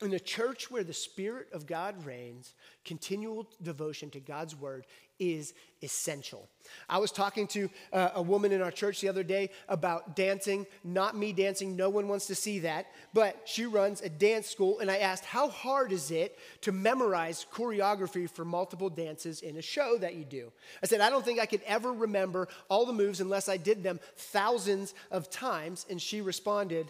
In 0.01 0.13
a 0.13 0.19
church 0.19 0.71
where 0.71 0.85
the 0.85 0.93
Spirit 0.93 1.47
of 1.51 1.67
God 1.67 2.05
reigns, 2.05 2.53
continual 2.85 3.49
devotion 3.61 4.09
to 4.11 4.21
God's 4.21 4.55
word 4.55 4.85
is 5.19 5.53
essential. 5.83 6.47
I 6.87 6.99
was 6.99 7.11
talking 7.11 7.47
to 7.47 7.69
uh, 7.91 8.11
a 8.15 8.21
woman 8.21 8.53
in 8.53 8.61
our 8.61 8.71
church 8.71 9.01
the 9.01 9.09
other 9.09 9.23
day 9.23 9.49
about 9.67 10.15
dancing, 10.15 10.65
not 10.85 11.17
me 11.17 11.33
dancing, 11.33 11.75
no 11.75 11.89
one 11.89 12.07
wants 12.07 12.27
to 12.27 12.35
see 12.35 12.59
that, 12.59 12.87
but 13.13 13.41
she 13.43 13.65
runs 13.65 13.99
a 13.99 14.07
dance 14.07 14.47
school, 14.47 14.79
and 14.79 14.89
I 14.89 14.99
asked, 14.99 15.25
How 15.25 15.49
hard 15.49 15.91
is 15.91 16.11
it 16.11 16.39
to 16.61 16.71
memorize 16.71 17.45
choreography 17.51 18.29
for 18.29 18.45
multiple 18.45 18.89
dances 18.89 19.41
in 19.41 19.57
a 19.57 19.61
show 19.61 19.97
that 19.97 20.15
you 20.15 20.23
do? 20.23 20.53
I 20.81 20.85
said, 20.85 21.01
I 21.01 21.09
don't 21.09 21.25
think 21.25 21.41
I 21.41 21.45
could 21.45 21.63
ever 21.65 21.91
remember 21.91 22.47
all 22.69 22.85
the 22.85 22.93
moves 22.93 23.19
unless 23.19 23.49
I 23.49 23.57
did 23.57 23.83
them 23.83 23.99
thousands 24.15 24.93
of 25.11 25.29
times, 25.29 25.85
and 25.89 26.01
she 26.01 26.21
responded, 26.21 26.87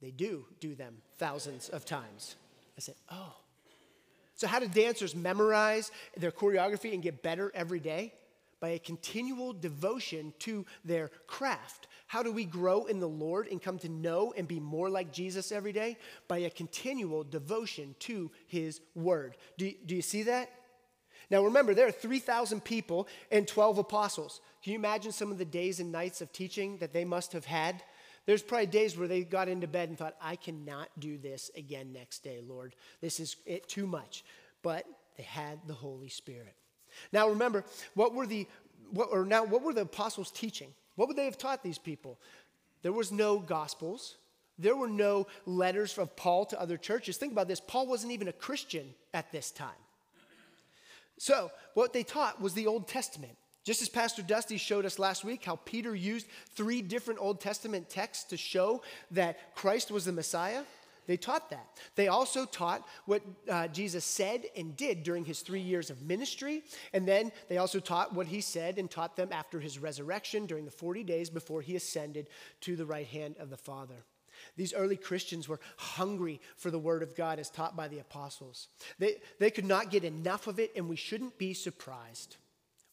They 0.00 0.12
do 0.12 0.44
do 0.60 0.76
them 0.76 0.98
thousands 1.20 1.68
of 1.68 1.84
times. 1.84 2.34
I 2.76 2.80
said, 2.80 2.96
Oh. 3.10 3.34
So, 4.34 4.46
how 4.46 4.58
do 4.58 4.66
dancers 4.66 5.14
memorize 5.14 5.92
their 6.16 6.30
choreography 6.32 6.94
and 6.94 7.02
get 7.02 7.22
better 7.22 7.52
every 7.54 7.78
day? 7.78 8.14
By 8.58 8.70
a 8.70 8.78
continual 8.78 9.52
devotion 9.52 10.32
to 10.40 10.64
their 10.82 11.10
craft. 11.26 11.88
How 12.06 12.22
do 12.22 12.32
we 12.32 12.44
grow 12.44 12.86
in 12.86 13.00
the 13.00 13.08
Lord 13.08 13.48
and 13.48 13.62
come 13.62 13.78
to 13.80 13.88
know 13.88 14.32
and 14.36 14.48
be 14.48 14.58
more 14.58 14.88
like 14.88 15.12
Jesus 15.12 15.52
every 15.52 15.72
day? 15.72 15.98
By 16.26 16.38
a 16.38 16.50
continual 16.50 17.22
devotion 17.22 17.94
to 18.00 18.30
His 18.46 18.80
Word. 18.94 19.36
Do, 19.58 19.70
do 19.86 19.94
you 19.94 20.02
see 20.02 20.22
that? 20.24 20.50
Now 21.30 21.44
remember, 21.44 21.74
there 21.74 21.86
are 21.86 21.92
3,000 21.92 22.64
people 22.64 23.08
and 23.30 23.46
12 23.46 23.78
apostles. 23.78 24.40
Can 24.62 24.72
you 24.72 24.78
imagine 24.78 25.12
some 25.12 25.30
of 25.30 25.38
the 25.38 25.44
days 25.44 25.80
and 25.80 25.92
nights 25.92 26.20
of 26.20 26.32
teaching 26.32 26.78
that 26.78 26.92
they 26.92 27.04
must 27.04 27.32
have 27.32 27.44
had? 27.44 27.82
There's 28.30 28.44
probably 28.44 28.66
days 28.66 28.96
where 28.96 29.08
they 29.08 29.24
got 29.24 29.48
into 29.48 29.66
bed 29.66 29.88
and 29.88 29.98
thought, 29.98 30.14
I 30.22 30.36
cannot 30.36 30.88
do 31.00 31.18
this 31.18 31.50
again 31.56 31.92
next 31.92 32.22
day, 32.22 32.38
Lord. 32.46 32.76
This 33.00 33.18
is 33.18 33.34
it 33.44 33.68
too 33.68 33.88
much. 33.88 34.22
But 34.62 34.86
they 35.16 35.24
had 35.24 35.58
the 35.66 35.74
Holy 35.74 36.08
Spirit. 36.08 36.54
Now 37.12 37.28
remember, 37.28 37.64
what 37.94 38.14
were 38.14 38.28
the 38.28 38.46
what, 38.92 39.08
or 39.10 39.24
now 39.24 39.42
what 39.42 39.62
were 39.62 39.72
the 39.72 39.80
apostles 39.80 40.30
teaching? 40.30 40.68
What 40.94 41.08
would 41.08 41.16
they 41.16 41.24
have 41.24 41.38
taught 41.38 41.64
these 41.64 41.76
people? 41.76 42.20
There 42.82 42.92
was 42.92 43.10
no 43.10 43.40
gospels. 43.40 44.14
There 44.60 44.76
were 44.76 44.86
no 44.86 45.26
letters 45.44 45.98
of 45.98 46.14
Paul 46.14 46.44
to 46.46 46.60
other 46.60 46.76
churches. 46.76 47.16
Think 47.16 47.32
about 47.32 47.48
this. 47.48 47.58
Paul 47.58 47.88
wasn't 47.88 48.12
even 48.12 48.28
a 48.28 48.32
Christian 48.32 48.94
at 49.12 49.32
this 49.32 49.50
time. 49.50 49.70
So, 51.18 51.50
what 51.74 51.92
they 51.92 52.04
taught 52.04 52.40
was 52.40 52.54
the 52.54 52.68
Old 52.68 52.86
Testament. 52.86 53.36
Just 53.64 53.82
as 53.82 53.88
Pastor 53.88 54.22
Dusty 54.22 54.56
showed 54.56 54.86
us 54.86 54.98
last 54.98 55.24
week, 55.24 55.44
how 55.44 55.56
Peter 55.56 55.94
used 55.94 56.26
three 56.54 56.80
different 56.80 57.20
Old 57.20 57.40
Testament 57.40 57.90
texts 57.90 58.24
to 58.30 58.36
show 58.36 58.82
that 59.10 59.54
Christ 59.54 59.90
was 59.90 60.06
the 60.06 60.12
Messiah, 60.12 60.62
they 61.06 61.16
taught 61.16 61.50
that. 61.50 61.66
They 61.96 62.08
also 62.08 62.46
taught 62.46 62.86
what 63.04 63.22
uh, 63.50 63.66
Jesus 63.68 64.04
said 64.04 64.44
and 64.56 64.76
did 64.76 65.02
during 65.02 65.24
his 65.24 65.40
three 65.40 65.60
years 65.60 65.90
of 65.90 66.02
ministry. 66.02 66.62
And 66.92 67.06
then 67.06 67.32
they 67.48 67.58
also 67.58 67.80
taught 67.80 68.14
what 68.14 68.28
he 68.28 68.40
said 68.40 68.78
and 68.78 68.88
taught 68.88 69.16
them 69.16 69.30
after 69.32 69.58
his 69.58 69.78
resurrection 69.78 70.46
during 70.46 70.64
the 70.64 70.70
40 70.70 71.02
days 71.02 71.28
before 71.28 71.62
he 71.62 71.74
ascended 71.74 72.28
to 72.60 72.76
the 72.76 72.86
right 72.86 73.08
hand 73.08 73.34
of 73.40 73.50
the 73.50 73.56
Father. 73.56 74.04
These 74.56 74.72
early 74.72 74.96
Christians 74.96 75.48
were 75.48 75.60
hungry 75.76 76.40
for 76.56 76.70
the 76.70 76.78
Word 76.78 77.02
of 77.02 77.16
God 77.16 77.38
as 77.38 77.50
taught 77.50 77.76
by 77.76 77.88
the 77.88 77.98
apostles. 77.98 78.68
They, 78.98 79.16
they 79.38 79.50
could 79.50 79.64
not 79.64 79.90
get 79.90 80.04
enough 80.04 80.46
of 80.46 80.58
it, 80.58 80.70
and 80.76 80.88
we 80.88 80.96
shouldn't 80.96 81.38
be 81.38 81.54
surprised. 81.54 82.36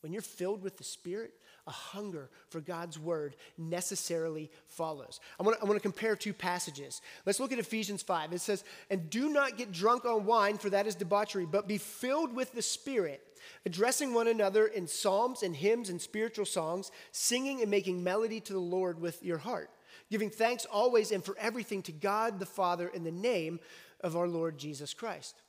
When 0.01 0.13
you're 0.13 0.21
filled 0.21 0.61
with 0.61 0.77
the 0.77 0.83
Spirit, 0.83 1.33
a 1.67 1.71
hunger 1.71 2.29
for 2.49 2.61
God's 2.61 2.97
word 2.97 3.35
necessarily 3.57 4.49
follows. 4.67 5.19
I 5.39 5.43
want, 5.43 5.59
to, 5.61 5.79
compare 5.79 6.15
two 6.15 6.33
passages. 6.33 7.01
Let's 7.25 7.39
look 7.39 7.51
at 7.51 7.59
Ephesians 7.59 8.01
5. 8.01 8.31
It 8.31 8.39
says, 8.39 8.63
And 8.89 9.09
do 9.09 9.29
not 9.29 9.57
get 9.57 9.71
drunk 9.71 10.05
on 10.05 10.25
wine, 10.25 10.57
for 10.57 10.69
that 10.69 10.87
is 10.87 10.95
debauchery, 10.95 11.45
but 11.45 11.67
be 11.67 11.77
filled 11.77 12.33
with 12.33 12.53
the 12.53 12.61
Spirit, 12.61 13.21
addressing 13.65 14.13
one 14.13 14.27
another 14.27 14.67
in 14.67 14.87
psalms 14.87 15.43
and 15.43 15.55
hymns 15.55 15.89
and 15.89 16.01
spiritual 16.01 16.45
songs, 16.45 16.89
singing 17.11 17.61
and 17.61 17.69
making 17.69 18.01
melody 18.01 18.39
to 18.39 18.53
the 18.53 18.59
Lord 18.59 19.01
with 19.01 19.21
your 19.23 19.37
heart, 19.37 19.69
giving 20.09 20.29
thanks 20.29 20.65
always 20.65 21.11
and 21.11 21.23
for 21.23 21.37
everything 21.37 21.81
to 21.83 21.91
God 21.91 22.39
the 22.39 22.45
Father 22.45 22.87
in 22.87 23.03
the 23.03 23.11
name 23.11 23.59
of 24.01 24.15
our 24.15 24.27
Lord 24.27 24.57
Jesus 24.57 24.93
Christ. 24.93 25.41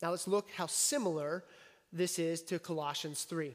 Now 0.00 0.10
let's 0.10 0.28
look 0.28 0.50
how 0.56 0.66
similar 0.66 1.44
this 1.92 2.18
is 2.18 2.42
to 2.44 2.58
Colossians 2.58 3.24
3. 3.24 3.54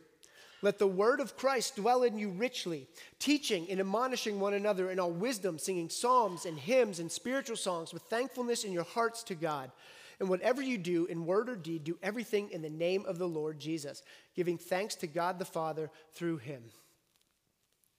Let 0.61 0.77
the 0.77 0.87
word 0.87 1.19
of 1.19 1.35
Christ 1.37 1.75
dwell 1.75 2.03
in 2.03 2.19
you 2.19 2.29
richly, 2.29 2.87
teaching 3.17 3.67
and 3.69 3.79
admonishing 3.79 4.39
one 4.39 4.53
another 4.53 4.91
in 4.91 4.99
all 4.99 5.11
wisdom, 5.11 5.57
singing 5.57 5.89
psalms 5.89 6.45
and 6.45 6.57
hymns 6.57 6.99
and 6.99 7.11
spiritual 7.11 7.55
songs 7.55 7.93
with 7.93 8.03
thankfulness 8.03 8.63
in 8.63 8.71
your 8.71 8.83
hearts 8.83 9.23
to 9.23 9.35
God. 9.35 9.71
And 10.19 10.29
whatever 10.29 10.61
you 10.61 10.77
do 10.77 11.05
in 11.05 11.25
word 11.25 11.49
or 11.49 11.55
deed, 11.55 11.83
do 11.83 11.97
everything 12.03 12.51
in 12.51 12.61
the 12.61 12.69
name 12.69 13.05
of 13.07 13.17
the 13.17 13.27
Lord 13.27 13.59
Jesus, 13.59 14.03
giving 14.35 14.59
thanks 14.59 14.93
to 14.97 15.07
God 15.07 15.39
the 15.39 15.45
Father 15.45 15.89
through 16.13 16.37
him. 16.37 16.61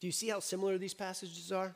Do 0.00 0.06
you 0.06 0.12
see 0.12 0.28
how 0.28 0.38
similar 0.38 0.78
these 0.78 0.94
passages 0.94 1.50
are? 1.50 1.74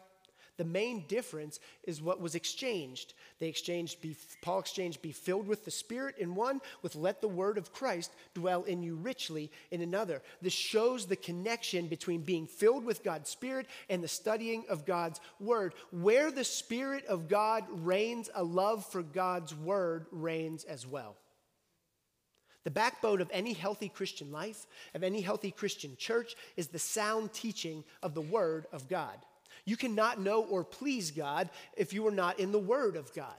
The 0.57 0.65
main 0.65 1.05
difference 1.07 1.61
is 1.85 2.01
what 2.01 2.21
was 2.21 2.35
exchanged. 2.35 3.13
They 3.41 3.49
exchanged 3.49 4.01
be, 4.01 4.17
Paul 4.41 4.61
exchanged 4.61 5.03
be 5.03 5.13
filled 5.13 5.47
with 5.47 5.67
the 5.67 5.71
Spirit 5.71 6.17
in 6.19 6.35
one, 6.35 6.63
with 6.81 6.97
let 6.97 7.21
the 7.21 7.29
word 7.29 7.59
of 7.59 7.73
Christ 7.75 8.11
dwell 8.35 8.63
in 8.63 8.83
you 8.83 8.95
richly 8.95 9.51
in 9.71 9.83
another. 9.83 10.23
This 10.41 10.55
shows 10.55 11.07
the 11.07 11.17
connection 11.17 11.89
between 11.89 12.23
being 12.23 12.47
filled 12.47 12.85
with 12.85 13.05
God's 13.05 13.29
Spirit 13.29 13.67
and 13.91 14.03
the 14.03 14.09
studying 14.09 14.65
of 14.71 14.87
God's 14.87 15.21
word. 15.39 15.75
Where 15.91 16.31
the 16.31 16.45
Spirit 16.45 17.05
of 17.05 17.29
God 17.29 17.65
reigns, 17.71 18.31
a 18.35 18.43
love 18.43 18.87
for 18.87 19.03
God's 19.03 19.55
word 19.55 20.07
reigns 20.11 20.65
as 20.65 20.87
well. 20.87 21.17
The 22.65 22.71
backbone 22.71 23.21
of 23.21 23.31
any 23.31 23.53
healthy 23.53 23.89
Christian 23.89 24.33
life, 24.33 24.67
of 24.95 25.05
any 25.05 25.21
healthy 25.21 25.53
Christian 25.53 25.97
church, 25.97 26.35
is 26.57 26.69
the 26.69 26.81
sound 26.81 27.33
teaching 27.33 27.85
of 28.03 28.15
the 28.15 28.21
Word 28.21 28.67
of 28.73 28.89
God. 28.89 29.15
You 29.67 29.77
cannot 29.77 30.21
know 30.21 30.43
or 30.45 30.65
please 30.65 31.11
God 31.11 31.51
if 31.77 31.93
you 31.93 32.07
are 32.07 32.13
not 32.13 32.41
in 32.41 32.53
the 32.53 32.59
Word 32.59 32.97
of 32.97 33.13
God. 33.13 33.35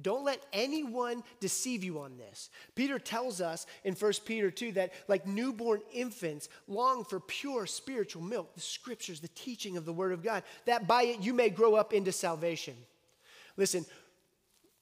Don't 0.00 0.24
let 0.24 0.44
anyone 0.52 1.22
deceive 1.38 1.84
you 1.84 2.00
on 2.00 2.16
this. 2.18 2.50
Peter 2.74 2.98
tells 2.98 3.40
us 3.40 3.64
in 3.84 3.94
1 3.94 4.12
Peter 4.24 4.50
2 4.50 4.72
that, 4.72 4.92
like 5.06 5.26
newborn 5.26 5.80
infants, 5.92 6.48
long 6.66 7.04
for 7.04 7.20
pure 7.20 7.64
spiritual 7.64 8.22
milk, 8.22 8.54
the 8.54 8.60
scriptures, 8.60 9.20
the 9.20 9.28
teaching 9.28 9.76
of 9.76 9.84
the 9.84 9.92
Word 9.92 10.12
of 10.12 10.22
God, 10.22 10.42
that 10.66 10.88
by 10.88 11.04
it 11.04 11.20
you 11.20 11.32
may 11.32 11.48
grow 11.48 11.76
up 11.76 11.92
into 11.92 12.10
salvation. 12.10 12.74
Listen, 13.56 13.86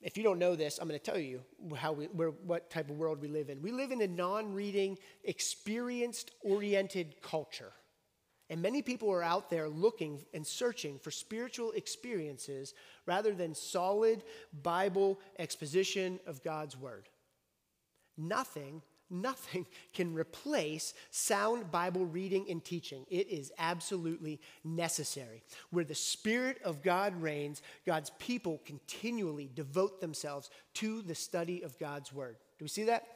if 0.00 0.16
you 0.16 0.24
don't 0.24 0.38
know 0.38 0.56
this, 0.56 0.78
I'm 0.78 0.88
going 0.88 0.98
to 0.98 1.04
tell 1.04 1.20
you 1.20 1.42
how 1.76 1.92
we, 1.92 2.06
what 2.06 2.70
type 2.70 2.90
of 2.90 2.96
world 2.96 3.20
we 3.20 3.28
live 3.28 3.50
in. 3.50 3.62
We 3.62 3.70
live 3.70 3.92
in 3.92 4.00
a 4.00 4.08
non 4.08 4.52
reading, 4.52 4.98
experienced 5.24 6.32
oriented 6.42 7.20
culture. 7.22 7.72
And 8.50 8.61
many 8.61 8.82
people 8.82 9.11
are 9.11 9.22
out 9.22 9.50
there 9.50 9.68
looking 9.68 10.25
and 10.34 10.46
searching 10.46 10.99
for 10.99 11.11
spiritual 11.11 11.72
experiences 11.72 12.75
rather 13.06 13.32
than 13.32 13.54
solid 13.54 14.22
Bible 14.62 15.20
exposition 15.38 16.20
of 16.26 16.42
God's 16.42 16.76
Word. 16.76 17.08
Nothing, 18.18 18.82
nothing 19.08 19.66
can 19.94 20.14
replace 20.14 20.92
sound 21.11 21.70
Bible 21.70 22.04
reading 22.04 22.46
and 22.50 22.62
teaching. 22.62 23.06
It 23.08 23.28
is 23.28 23.52
absolutely 23.58 24.40
necessary. 24.64 25.42
Where 25.70 25.84
the 25.84 25.94
Spirit 25.94 26.61
of 26.64 26.82
God 26.82 27.20
reigns, 27.22 27.62
God's 27.87 28.11
people 28.18 28.61
continually 28.64 29.50
devote 29.54 30.00
themselves 30.00 30.50
to 30.75 31.02
the 31.02 31.14
study 31.14 31.62
of 31.62 31.78
God's 31.78 32.12
Word. 32.12 32.37
Do 32.58 32.64
we 32.64 32.68
see 32.68 32.84
that? 32.84 33.06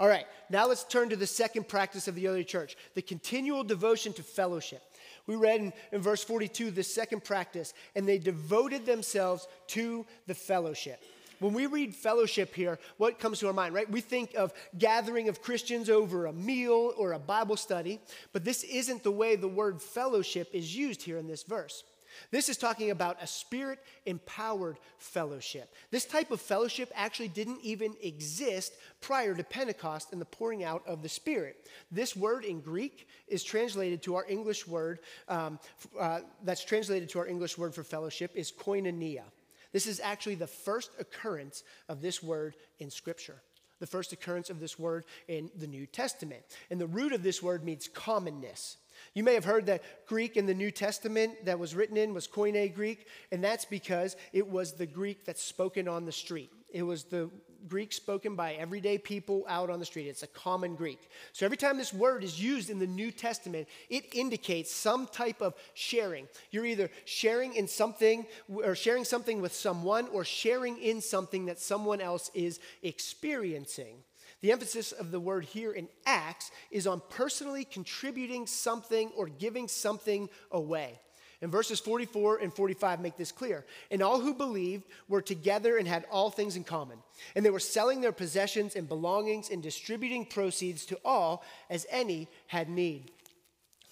All 0.00 0.08
right, 0.08 0.26
now 0.50 0.66
let's 0.66 0.84
turn 0.84 1.10
to 1.10 1.16
the 1.16 1.26
second 1.26 1.68
practice 1.68 2.08
of 2.08 2.14
the 2.14 2.28
early 2.28 2.44
church 2.44 2.76
the 2.94 3.02
continual 3.02 3.64
devotion 3.64 4.12
to 4.14 4.22
fellowship. 4.22 4.82
We 5.26 5.36
read 5.36 5.60
in, 5.60 5.72
in, 5.92 6.00
verse 6.00 6.24
42 6.24 6.70
the 6.70 6.82
second 6.82 7.24
practice, 7.24 7.74
and 7.94 8.08
they 8.08 8.18
devoted 8.18 8.86
themselves 8.86 9.46
to 9.68 10.04
the 10.26 10.34
fellowship. 10.34 11.02
When 11.38 11.54
we 11.54 11.66
read 11.66 11.94
fellowship 11.94 12.54
here, 12.54 12.78
what 12.98 13.18
comes 13.18 13.40
to 13.40 13.48
our 13.48 13.52
mind, 13.52 13.74
right? 13.74 13.90
We 13.90 14.00
think 14.00 14.34
of 14.34 14.52
gathering 14.78 15.28
of 15.28 15.42
Christians 15.42 15.90
over 15.90 16.26
a 16.26 16.32
meal 16.32 16.92
or 16.96 17.12
a 17.12 17.18
Bible 17.18 17.56
study, 17.56 18.00
but 18.32 18.44
this 18.44 18.62
isn't 18.62 19.02
the 19.02 19.10
way 19.10 19.34
the 19.34 19.48
word 19.48 19.82
fellowship 19.82 20.48
is 20.52 20.76
used 20.76 21.02
here 21.02 21.18
in 21.18 21.26
this 21.26 21.42
verse. 21.42 21.82
This 22.30 22.48
is 22.48 22.56
talking 22.56 22.90
about 22.90 23.22
a 23.22 23.26
spirit 23.26 23.78
empowered 24.06 24.78
fellowship. 24.98 25.74
This 25.90 26.04
type 26.04 26.30
of 26.30 26.40
fellowship 26.40 26.90
actually 26.94 27.28
didn't 27.28 27.60
even 27.62 27.94
exist 28.02 28.74
prior 29.00 29.34
to 29.34 29.44
Pentecost 29.44 30.12
and 30.12 30.20
the 30.20 30.26
pouring 30.26 30.64
out 30.64 30.82
of 30.86 31.02
the 31.02 31.08
Spirit. 31.08 31.68
This 31.90 32.16
word 32.16 32.44
in 32.44 32.60
Greek 32.60 33.08
is 33.28 33.44
translated 33.44 34.02
to 34.02 34.16
our 34.16 34.26
English 34.28 34.66
word, 34.66 35.00
um, 35.28 35.58
uh, 35.98 36.20
that's 36.44 36.64
translated 36.64 37.08
to 37.10 37.18
our 37.18 37.26
English 37.26 37.58
word 37.58 37.74
for 37.74 37.82
fellowship 37.82 38.32
is 38.34 38.52
koinonia. 38.52 39.24
This 39.72 39.86
is 39.86 40.00
actually 40.00 40.34
the 40.34 40.46
first 40.46 40.90
occurrence 40.98 41.64
of 41.88 42.02
this 42.02 42.22
word 42.22 42.54
in 42.78 42.90
Scripture 42.90 43.42
the 43.82 43.86
first 43.88 44.12
occurrence 44.12 44.48
of 44.48 44.60
this 44.60 44.78
word 44.78 45.04
in 45.26 45.50
the 45.58 45.66
New 45.66 45.86
Testament. 45.86 46.44
And 46.70 46.80
the 46.80 46.86
root 46.86 47.12
of 47.12 47.24
this 47.24 47.42
word 47.42 47.64
means 47.64 47.88
commonness. 47.88 48.76
You 49.14 49.22
may 49.22 49.34
have 49.34 49.44
heard 49.44 49.66
that 49.66 49.82
Greek 50.06 50.36
in 50.36 50.46
the 50.46 50.54
New 50.54 50.70
Testament 50.70 51.44
that 51.44 51.58
was 51.58 51.74
written 51.74 51.96
in 51.96 52.14
was 52.14 52.26
Koine 52.26 52.74
Greek, 52.74 53.06
and 53.30 53.42
that's 53.42 53.64
because 53.64 54.16
it 54.32 54.46
was 54.46 54.72
the 54.72 54.86
Greek 54.86 55.24
that's 55.24 55.42
spoken 55.42 55.88
on 55.88 56.04
the 56.04 56.12
street. 56.12 56.50
It 56.70 56.82
was 56.82 57.04
the 57.04 57.30
Greek 57.68 57.92
spoken 57.92 58.34
by 58.34 58.54
everyday 58.54 58.98
people 58.98 59.44
out 59.48 59.70
on 59.70 59.78
the 59.78 59.84
street. 59.84 60.08
It's 60.08 60.22
a 60.22 60.28
common 60.28 60.74
Greek. 60.74 61.08
So 61.32 61.46
every 61.46 61.56
time 61.56 61.78
this 61.78 61.92
word 61.92 62.24
is 62.24 62.42
used 62.42 62.70
in 62.70 62.78
the 62.78 62.86
New 62.86 63.10
Testament, 63.10 63.68
it 63.88 64.14
indicates 64.14 64.72
some 64.72 65.06
type 65.06 65.40
of 65.40 65.54
sharing. 65.74 66.26
You're 66.50 66.66
either 66.66 66.90
sharing 67.04 67.54
in 67.54 67.68
something 67.68 68.26
or 68.48 68.74
sharing 68.74 69.04
something 69.04 69.40
with 69.40 69.54
someone 69.54 70.08
or 70.08 70.24
sharing 70.24 70.78
in 70.78 71.00
something 71.00 71.46
that 71.46 71.60
someone 71.60 72.00
else 72.00 72.30
is 72.34 72.58
experiencing. 72.82 73.96
The 74.42 74.52
emphasis 74.52 74.92
of 74.92 75.10
the 75.10 75.20
word 75.20 75.44
here 75.44 75.72
in 75.72 75.88
Acts 76.04 76.50
is 76.70 76.86
on 76.86 77.00
personally 77.08 77.64
contributing 77.64 78.46
something 78.46 79.10
or 79.16 79.28
giving 79.28 79.68
something 79.68 80.28
away. 80.50 81.00
And 81.40 81.50
verses 81.50 81.80
44 81.80 82.38
and 82.38 82.54
45 82.54 83.00
make 83.00 83.16
this 83.16 83.32
clear. 83.32 83.64
And 83.90 84.02
all 84.02 84.20
who 84.20 84.34
believed 84.34 84.84
were 85.08 85.22
together 85.22 85.76
and 85.76 85.88
had 85.88 86.04
all 86.10 86.30
things 86.30 86.54
in 86.54 86.62
common. 86.62 86.98
And 87.34 87.44
they 87.44 87.50
were 87.50 87.58
selling 87.58 88.00
their 88.00 88.12
possessions 88.12 88.76
and 88.76 88.88
belongings 88.88 89.50
and 89.50 89.62
distributing 89.62 90.24
proceeds 90.24 90.86
to 90.86 90.98
all 91.04 91.44
as 91.70 91.86
any 91.90 92.28
had 92.46 92.68
need. 92.68 93.10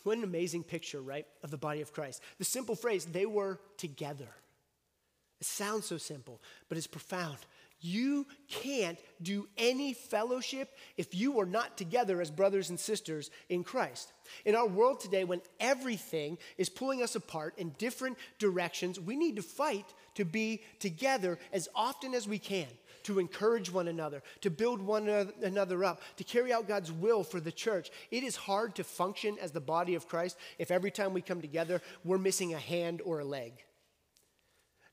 What 0.05 0.17
an 0.17 0.25
amazing 0.25 0.65
picture, 0.65 1.01
right, 1.01 1.27
of 1.43 1.51
the 1.51 1.59
body 1.59 1.81
of 1.81 1.93
Christ. 1.93 2.23
The 2.39 2.45
simple 2.45 2.77
phrase, 2.77 3.05
they 3.05 3.27
were 3.27 3.61
together. 3.77 4.29
It 5.41 5.47
sounds 5.47 5.87
so 5.87 5.99
simple, 5.99 6.41
but 6.69 6.79
it's 6.79 6.87
profound. 6.87 7.39
You 7.81 8.27
can't 8.49 8.99
do 9.23 9.49
any 9.57 9.95
fellowship 9.95 10.77
if 10.97 11.15
you 11.15 11.41
are 11.41 11.47
not 11.47 11.79
together 11.79 12.21
as 12.21 12.31
brothers 12.31 12.69
and 12.69 12.79
sisters 12.79 13.31
in 13.49 13.65
Christ. 13.65 14.13
In 14.45 14.55
our 14.55 14.67
world 14.67 15.01
today, 15.01 15.25
when 15.25 15.41
everything 15.59 16.37
is 16.59 16.69
pulling 16.69 17.03
us 17.03 17.17
apart 17.17 17.55
in 17.57 17.71
different 17.79 18.19
directions, 18.39 19.01
we 19.01 19.17
need 19.17 19.37
to 19.37 19.43
fight 19.43 19.87
to 20.15 20.25
be 20.25 20.63
together 20.79 21.39
as 21.53 21.69
often 21.75 22.15
as 22.15 22.29
we 22.29 22.39
can, 22.39 22.69
to 23.05 23.19
encourage 23.19 23.73
one 23.73 23.89
another, 23.89 24.23
to 24.43 24.51
build 24.51 24.83
one 24.83 25.09
another 25.43 25.83
up, 25.83 26.03
to 26.17 26.25
carry 26.25 26.53
out 26.53 26.69
God's 26.69 26.93
will 26.93 27.25
for 27.25 27.41
the 27.41 27.53
church. 27.53 27.91
It 28.11 28.25
is 28.25 28.37
hard 28.37 28.75
to 28.75 28.85
function 28.85 29.39
as 29.41 29.53
the 29.53 29.61
body 29.61 29.95
of 29.95 30.07
Christ 30.07 30.37
if 30.59 30.71
every 30.71 30.91
time 30.91 31.15
we 31.15 31.23
come 31.23 31.41
together, 31.41 31.81
we're 32.05 32.19
missing 32.19 32.53
a 32.53 32.59
hand 32.59 33.01
or 33.05 33.21
a 33.21 33.25
leg. 33.25 33.65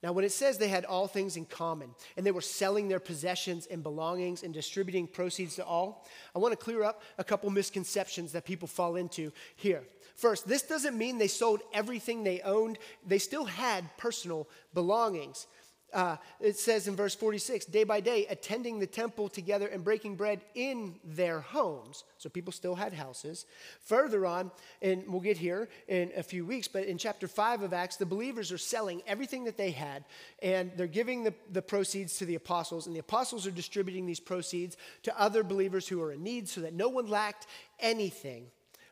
Now, 0.04 0.12
when 0.12 0.26
it 0.26 0.32
says 0.32 0.58
they 0.58 0.68
had 0.68 0.86
all 0.86 1.08
things 1.08 1.38
in 1.38 1.46
common 1.46 1.90
and 2.16 2.26
they 2.26 2.32
were 2.32 2.42
selling 2.42 2.88
their 2.88 3.00
possessions 3.00 3.66
and 3.66 3.82
belongings 3.82 4.44
and 4.44 4.54
distributing 4.54 5.08
proceeds 5.08 5.56
to 5.56 5.66
all, 5.66 6.06
I 6.36 6.40
want 6.40 6.52
to 6.52 6.64
clear 6.64 6.84
up 6.84 7.02
a 7.18 7.24
couple 7.24 7.50
misconceptions 7.50 8.32
that 8.34 8.46
people 8.46 8.68
fall 8.68 8.96
into 8.96 9.32
here. 9.56 9.84
First, 10.16 10.48
this 10.48 10.62
doesn't 10.62 10.98
mean 10.98 11.18
they 11.18 11.28
sold 11.28 11.62
everything 11.74 12.24
they 12.24 12.42
owned, 12.42 12.78
they 13.06 13.18
still 13.18 13.46
had 13.46 13.86
personal 13.98 14.48
belongings. 14.74 15.48
Uh, 15.94 16.18
it 16.42 16.58
says 16.58 16.88
in 16.88 16.96
verse 16.96 17.16
46 17.16 17.66
day 17.66 17.84
by 17.84 18.02
day, 18.02 18.28
attending 18.28 18.80
the 18.80 18.88
temple 18.88 19.30
together 19.30 19.68
and 19.68 19.84
breaking 19.84 20.16
bread 20.16 20.42
in 20.54 20.96
their 21.04 21.40
homes. 21.40 22.04
So 22.18 22.30
people 22.30 22.52
still 22.52 22.76
had 22.76 22.94
houses. 22.94 23.46
Further 23.86 24.26
on, 24.26 24.52
and 24.82 25.04
we'll 25.08 25.22
get 25.22 25.38
here 25.38 25.70
in 25.88 26.12
a 26.18 26.24
few 26.24 26.46
weeks, 26.46 26.68
but 26.68 26.84
in 26.84 26.98
chapter 26.98 27.28
5 27.28 27.62
of 27.62 27.74
Acts, 27.74 27.96
the 27.96 28.06
believers 28.06 28.52
are 28.52 28.58
selling 28.58 29.02
everything 29.08 29.46
that 29.46 29.58
they 29.58 29.72
had 29.72 30.04
and 30.42 30.72
they're 30.76 30.88
giving 30.88 31.24
the, 31.24 31.34
the 31.52 31.62
proceeds 31.62 32.18
to 32.18 32.26
the 32.26 32.36
apostles, 32.36 32.88
and 32.88 32.96
the 32.96 33.00
apostles 33.00 33.48
are 33.48 33.52
distributing 33.52 34.06
these 34.06 34.20
proceeds 34.20 34.76
to 35.04 35.20
other 35.20 35.44
believers 35.44 35.88
who 35.88 36.02
are 36.02 36.12
in 36.12 36.22
need 36.22 36.50
so 36.50 36.62
that 36.62 36.74
no 36.74 36.90
one 36.90 37.08
lacked 37.08 37.48
anything 37.80 38.48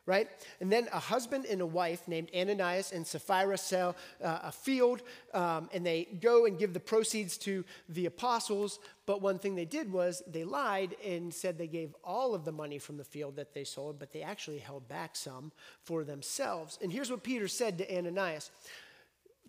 right? 0.05 0.29
And 0.59 0.71
then 0.71 0.87
a 0.93 0.99
husband 0.99 1.45
and 1.45 1.61
a 1.61 1.65
wife 1.65 2.07
named 2.07 2.29
Ananias 2.35 2.91
and 2.91 3.05
Sapphira 3.05 3.57
sell 3.57 3.95
uh, 4.23 4.39
a 4.43 4.51
field, 4.51 5.01
um, 5.33 5.69
and 5.73 5.85
they 5.85 6.05
go 6.21 6.45
and 6.45 6.59
give 6.59 6.73
the 6.73 6.79
proceeds 6.79 7.37
to 7.39 7.65
the 7.89 8.05
apostles. 8.05 8.79
But 9.05 9.21
one 9.21 9.39
thing 9.39 9.55
they 9.55 9.65
did 9.65 9.91
was 9.91 10.21
they 10.27 10.43
lied 10.43 10.95
and 11.03 11.33
said 11.33 11.57
they 11.57 11.67
gave 11.67 11.95
all 12.03 12.35
of 12.35 12.45
the 12.45 12.51
money 12.51 12.77
from 12.77 12.97
the 12.97 13.03
field 13.03 13.35
that 13.37 13.53
they 13.53 13.63
sold, 13.63 13.97
but 13.99 14.11
they 14.11 14.21
actually 14.21 14.59
held 14.59 14.87
back 14.87 15.15
some 15.15 15.51
for 15.83 16.03
themselves. 16.03 16.77
And 16.81 16.91
here's 16.91 17.09
what 17.09 17.23
Peter 17.23 17.47
said 17.47 17.77
to 17.79 17.97
Ananias 17.97 18.51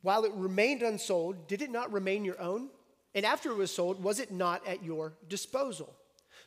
While 0.02 0.24
it 0.24 0.32
remained 0.34 0.82
unsold, 0.82 1.48
did 1.48 1.60
it 1.60 1.70
not 1.70 1.92
remain 1.92 2.24
your 2.24 2.40
own? 2.40 2.68
And 3.14 3.24
after 3.24 3.50
it 3.50 3.56
was 3.56 3.74
sold, 3.74 4.02
was 4.02 4.20
it 4.20 4.30
not 4.30 4.66
at 4.66 4.84
your 4.84 5.14
disposal? 5.28 5.95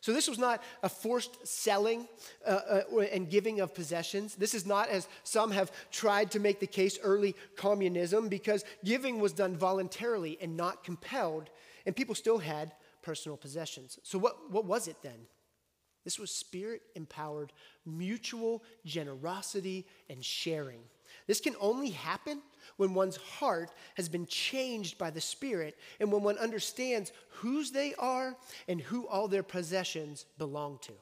So, 0.01 0.13
this 0.13 0.29
was 0.29 0.37
not 0.37 0.63
a 0.81 0.89
forced 0.89 1.45
selling 1.45 2.07
uh, 2.47 2.81
uh, 2.89 2.99
and 3.11 3.29
giving 3.29 3.59
of 3.59 3.73
possessions. 3.73 4.35
This 4.35 4.53
is 4.53 4.65
not, 4.65 4.87
as 4.89 5.07
some 5.23 5.51
have 5.51 5.71
tried 5.91 6.31
to 6.31 6.39
make 6.39 6.59
the 6.59 6.67
case, 6.67 6.97
early 7.03 7.35
communism, 7.57 8.29
because 8.29 8.63
giving 8.85 9.19
was 9.19 9.33
done 9.33 9.57
voluntarily 9.57 10.37
and 10.41 10.55
not 10.55 10.83
compelled, 10.83 11.49
and 11.85 11.95
people 11.95 12.15
still 12.15 12.37
had 12.37 12.71
personal 13.01 13.37
possessions. 13.37 13.99
So, 14.03 14.17
what, 14.17 14.51
what 14.51 14.65
was 14.65 14.87
it 14.87 14.97
then? 15.03 15.27
This 16.05 16.17
was 16.17 16.31
spirit 16.31 16.81
empowered 16.95 17.51
mutual 17.85 18.63
generosity 18.85 19.85
and 20.09 20.23
sharing. 20.23 20.79
This 21.27 21.41
can 21.41 21.55
only 21.59 21.89
happen 21.89 22.41
when 22.77 22.93
one's 22.93 23.17
heart 23.17 23.71
has 23.95 24.09
been 24.09 24.25
changed 24.25 24.97
by 24.97 25.09
the 25.09 25.21
Spirit 25.21 25.77
and 25.99 26.11
when 26.11 26.23
one 26.23 26.37
understands 26.37 27.11
whose 27.29 27.71
they 27.71 27.93
are 27.95 28.35
and 28.67 28.81
who 28.81 29.07
all 29.07 29.27
their 29.27 29.43
possessions 29.43 30.25
belong 30.37 30.79
to. 30.83 30.93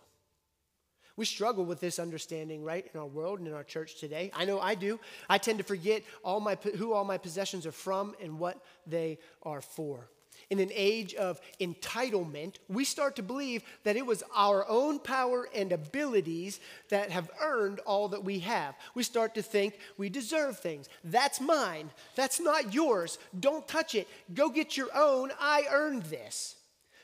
We 1.16 1.26
struggle 1.26 1.66
with 1.66 1.80
this 1.80 1.98
understanding, 1.98 2.64
right, 2.64 2.88
in 2.94 3.00
our 3.00 3.08
world 3.08 3.40
and 3.40 3.48
in 3.48 3.54
our 3.56 3.64
church 3.64 4.00
today. 4.00 4.30
I 4.36 4.46
know 4.46 4.60
I 4.60 4.76
do. 4.76 5.00
I 5.28 5.40
tend 5.40 5.58
to 5.58 5.64
forget 5.64 6.04
all 6.24 6.40
my, 6.40 6.56
who 6.78 6.94
all 6.94 7.06
my 7.06 7.18
possessions 7.18 7.66
are 7.66 7.72
from 7.72 8.16
and 8.22 8.38
what 8.38 8.64
they 8.86 9.18
are 9.42 9.62
for 9.62 10.10
in 10.50 10.60
an 10.60 10.72
age 10.74 11.14
of 11.16 11.42
entitlement, 11.60 12.56
we 12.70 12.84
start 12.84 13.16
to 13.18 13.24
believe 13.24 13.64
that 13.84 13.96
it 13.96 14.06
was 14.06 14.24
our 14.36 14.68
own 14.68 15.00
power 15.00 15.48
and 15.54 15.72
abilities 15.72 16.60
that 16.90 17.12
have 17.12 17.30
earned 17.42 17.80
all 17.80 18.10
that 18.10 18.24
we 18.24 18.40
have. 18.40 18.76
We 18.96 19.04
start 19.04 19.36
to 19.36 19.42
think 19.42 19.80
we 19.98 20.10
deserve 20.10 20.60
things. 20.60 20.90
That's 21.04 21.42
mine. 21.42 21.90
That's 22.16 22.40
not 22.40 22.74
yours. 22.74 23.18
Don't 23.40 23.68
touch 23.68 23.96
it. 23.96 24.08
Go 24.34 24.50
get 24.50 24.78
your 24.78 24.90
own. 24.96 25.32
I 25.40 25.66
earned 25.70 26.04
this. 26.04 26.56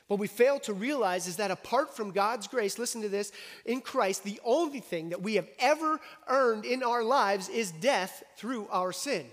What 0.06 0.20
we 0.20 0.26
fail 0.26 0.60
to 0.60 0.74
realize 0.74 1.26
is 1.26 1.36
that 1.36 1.50
apart 1.50 1.96
from 1.96 2.10
God's 2.10 2.46
grace, 2.46 2.78
listen 2.78 3.00
to 3.02 3.08
this, 3.08 3.32
in 3.64 3.80
Christ, 3.80 4.22
the 4.22 4.40
only 4.44 4.80
thing 4.80 5.10
that 5.10 5.22
we 5.22 5.36
have 5.36 5.48
ever 5.58 5.98
earned 6.28 6.66
in 6.66 6.82
our 6.82 7.02
lives 7.02 7.48
is 7.48 7.72
death 7.72 8.22
through 8.36 8.68
our 8.70 8.92
sin. 8.92 9.26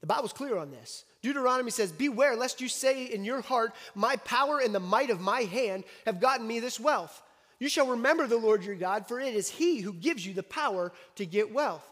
The 0.00 0.06
Bible's 0.06 0.32
clear 0.32 0.56
on 0.56 0.70
this. 0.70 1.04
Deuteronomy 1.22 1.70
says, 1.70 1.90
Beware 1.90 2.36
lest 2.36 2.60
you 2.60 2.68
say 2.68 3.06
in 3.06 3.24
your 3.24 3.40
heart, 3.40 3.74
My 3.94 4.16
power 4.16 4.60
and 4.60 4.74
the 4.74 4.80
might 4.80 5.10
of 5.10 5.20
my 5.20 5.42
hand 5.42 5.84
have 6.06 6.20
gotten 6.20 6.46
me 6.46 6.60
this 6.60 6.78
wealth. 6.78 7.22
You 7.58 7.68
shall 7.68 7.88
remember 7.88 8.26
the 8.26 8.36
Lord 8.36 8.64
your 8.64 8.76
God, 8.76 9.08
for 9.08 9.18
it 9.18 9.34
is 9.34 9.48
he 9.48 9.80
who 9.80 9.92
gives 9.92 10.24
you 10.24 10.32
the 10.32 10.44
power 10.44 10.92
to 11.16 11.26
get 11.26 11.52
wealth. 11.52 11.84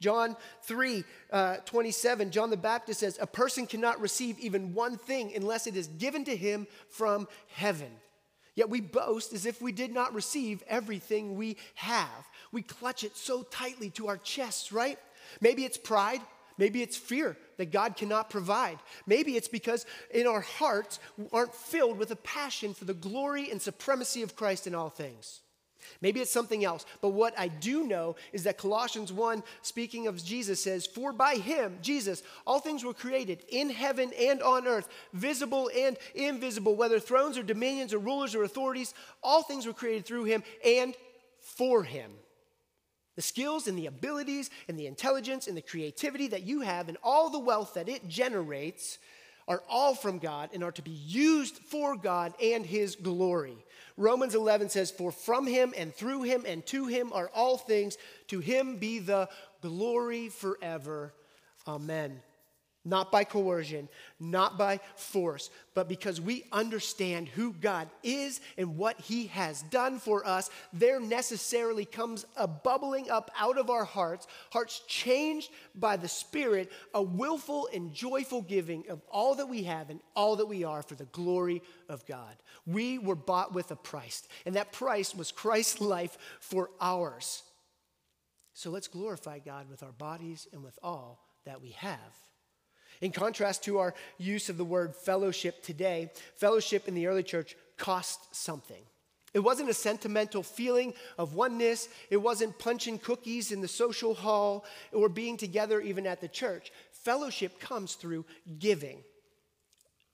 John 0.00 0.36
3 0.62 1.04
uh, 1.30 1.56
27, 1.66 2.30
John 2.30 2.50
the 2.50 2.56
Baptist 2.56 3.00
says, 3.00 3.18
A 3.20 3.26
person 3.26 3.66
cannot 3.66 4.00
receive 4.00 4.38
even 4.38 4.72
one 4.72 4.96
thing 4.96 5.32
unless 5.34 5.66
it 5.66 5.76
is 5.76 5.88
given 5.88 6.24
to 6.24 6.36
him 6.36 6.66
from 6.88 7.28
heaven. 7.48 7.90
Yet 8.54 8.70
we 8.70 8.80
boast 8.80 9.32
as 9.32 9.46
if 9.46 9.60
we 9.60 9.72
did 9.72 9.92
not 9.92 10.14
receive 10.14 10.62
everything 10.68 11.36
we 11.36 11.56
have. 11.74 12.28
We 12.52 12.62
clutch 12.62 13.04
it 13.04 13.16
so 13.16 13.42
tightly 13.42 13.90
to 13.90 14.08
our 14.08 14.16
chests, 14.16 14.72
right? 14.72 14.98
Maybe 15.40 15.64
it's 15.64 15.78
pride. 15.78 16.20
Maybe 16.56 16.82
it's 16.82 16.96
fear 16.96 17.36
that 17.60 17.70
God 17.70 17.94
cannot 17.94 18.30
provide. 18.30 18.78
Maybe 19.06 19.36
it's 19.36 19.48
because 19.48 19.86
in 20.10 20.26
our 20.26 20.40
hearts 20.40 20.98
aren't 21.32 21.54
filled 21.54 21.98
with 21.98 22.10
a 22.10 22.16
passion 22.16 22.74
for 22.74 22.86
the 22.86 22.94
glory 22.94 23.50
and 23.50 23.60
supremacy 23.60 24.22
of 24.22 24.34
Christ 24.34 24.66
in 24.66 24.74
all 24.74 24.88
things. 24.90 25.40
Maybe 26.00 26.20
it's 26.20 26.30
something 26.30 26.64
else. 26.64 26.86
But 27.00 27.10
what 27.10 27.38
I 27.38 27.48
do 27.48 27.84
know 27.84 28.16
is 28.32 28.44
that 28.44 28.58
Colossians 28.58 29.12
1, 29.12 29.42
speaking 29.62 30.06
of 30.06 30.24
Jesus, 30.24 30.62
says, 30.62 30.86
For 30.86 31.12
by 31.12 31.34
him, 31.34 31.78
Jesus, 31.82 32.22
all 32.46 32.60
things 32.60 32.84
were 32.84 32.94
created 32.94 33.44
in 33.48 33.68
heaven 33.70 34.10
and 34.18 34.42
on 34.42 34.66
earth, 34.66 34.88
visible 35.12 35.70
and 35.76 35.98
invisible, 36.14 36.76
whether 36.76 36.98
thrones 36.98 37.36
or 37.36 37.42
dominions 37.42 37.92
or 37.92 37.98
rulers 37.98 38.34
or 38.34 38.44
authorities, 38.44 38.94
all 39.22 39.42
things 39.42 39.66
were 39.66 39.72
created 39.72 40.06
through 40.06 40.24
him 40.24 40.42
and 40.64 40.94
for 41.40 41.82
him. 41.82 42.10
The 43.16 43.22
skills 43.22 43.66
and 43.66 43.78
the 43.78 43.86
abilities 43.86 44.50
and 44.68 44.78
the 44.78 44.86
intelligence 44.86 45.46
and 45.46 45.56
the 45.56 45.62
creativity 45.62 46.28
that 46.28 46.44
you 46.44 46.60
have 46.60 46.88
and 46.88 46.96
all 47.02 47.30
the 47.30 47.38
wealth 47.38 47.74
that 47.74 47.88
it 47.88 48.08
generates 48.08 48.98
are 49.48 49.62
all 49.68 49.94
from 49.94 50.18
God 50.18 50.50
and 50.54 50.62
are 50.62 50.72
to 50.72 50.82
be 50.82 50.90
used 50.90 51.56
for 51.56 51.96
God 51.96 52.34
and 52.42 52.64
His 52.64 52.94
glory. 52.94 53.56
Romans 53.96 54.34
11 54.34 54.68
says, 54.68 54.90
For 54.90 55.10
from 55.10 55.46
Him 55.46 55.74
and 55.76 55.92
through 55.92 56.22
Him 56.22 56.44
and 56.46 56.64
to 56.66 56.86
Him 56.86 57.12
are 57.12 57.30
all 57.34 57.58
things. 57.58 57.98
To 58.28 58.38
Him 58.38 58.76
be 58.76 59.00
the 59.00 59.28
glory 59.60 60.28
forever. 60.28 61.12
Amen 61.66 62.20
not 62.84 63.12
by 63.12 63.24
coercion, 63.24 63.88
not 64.18 64.56
by 64.56 64.80
force, 64.96 65.50
but 65.74 65.88
because 65.88 66.20
we 66.20 66.44
understand 66.50 67.28
who 67.28 67.52
God 67.52 67.88
is 68.02 68.40
and 68.56 68.76
what 68.76 68.98
He 69.00 69.26
has 69.28 69.62
done 69.64 69.98
for 69.98 70.26
us, 70.26 70.50
there 70.72 70.98
necessarily 70.98 71.84
comes 71.84 72.24
a 72.36 72.48
bubbling 72.48 73.10
up 73.10 73.30
out 73.38 73.58
of 73.58 73.68
our 73.68 73.84
hearts, 73.84 74.26
hearts 74.50 74.82
changed 74.86 75.50
by 75.74 75.96
the 75.96 76.08
Spirit, 76.08 76.72
a 76.94 77.02
willful 77.02 77.68
and 77.74 77.92
joyful 77.92 78.40
giving 78.40 78.88
of 78.88 79.02
all 79.10 79.34
that 79.34 79.48
we 79.48 79.64
have 79.64 79.90
and 79.90 80.00
all 80.16 80.36
that 80.36 80.46
we 80.46 80.64
are 80.64 80.82
for 80.82 80.94
the 80.94 81.04
glory 81.06 81.62
of 81.88 82.06
God. 82.06 82.34
We 82.66 82.98
were 82.98 83.14
bought 83.14 83.52
with 83.52 83.70
a 83.70 83.76
price, 83.76 84.26
and 84.46 84.56
that 84.56 84.72
price 84.72 85.14
was 85.14 85.32
Christ's 85.32 85.80
life 85.80 86.16
for 86.40 86.70
ours. 86.80 87.42
So 88.54 88.70
let's 88.70 88.88
glorify 88.88 89.38
God 89.38 89.70
with 89.70 89.82
our 89.82 89.92
bodies 89.92 90.48
and 90.52 90.62
with 90.62 90.78
all 90.82 91.22
that 91.44 91.60
we 91.60 91.70
have. 91.70 92.29
In 93.00 93.12
contrast 93.12 93.64
to 93.64 93.78
our 93.78 93.94
use 94.18 94.48
of 94.48 94.58
the 94.58 94.64
word 94.64 94.94
fellowship 94.94 95.62
today, 95.62 96.10
fellowship 96.36 96.86
in 96.86 96.94
the 96.94 97.06
early 97.06 97.22
church 97.22 97.56
cost 97.78 98.34
something. 98.34 98.82
It 99.32 99.40
wasn't 99.40 99.70
a 99.70 99.74
sentimental 99.74 100.42
feeling 100.42 100.92
of 101.16 101.34
oneness. 101.34 101.88
It 102.10 102.18
wasn't 102.18 102.58
punching 102.58 102.98
cookies 102.98 103.52
in 103.52 103.60
the 103.60 103.68
social 103.68 104.12
hall 104.12 104.64
or 104.92 105.08
being 105.08 105.36
together 105.36 105.80
even 105.80 106.06
at 106.06 106.20
the 106.20 106.28
church. 106.28 106.72
Fellowship 106.92 107.60
comes 107.60 107.94
through 107.94 108.26
giving. 108.58 109.02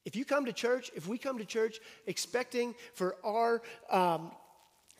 If 0.05 0.14
you 0.14 0.25
come 0.25 0.44
to 0.44 0.53
church, 0.53 0.90
if 0.94 1.09
we 1.09 1.18
come 1.18 1.38
to 1.38 1.44
church 1.44 1.81
expecting 2.07 2.75
for 2.94 3.16
our 3.25 3.62
um, 3.90 4.31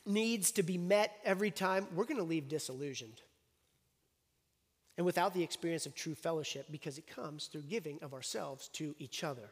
needs 0.05 0.51
to 0.53 0.62
be 0.62 0.79
met 0.79 1.16
every 1.25 1.51
time, 1.51 1.87
we're 1.94 2.07
going 2.07 2.16
to 2.16 2.25
leave 2.25 2.49
disillusioned 2.49 3.20
and 4.96 5.04
without 5.04 5.35
the 5.35 5.42
experience 5.42 5.87
of 5.87 5.94
true 5.94 6.14
fellowship 6.14 6.66
because 6.70 6.98
it 6.98 7.06
comes 7.06 7.46
through 7.46 7.62
giving 7.62 7.98
of 8.02 8.14
ourselves 8.14 8.68
to 8.68 8.94
each 8.98 9.24
other. 9.24 9.50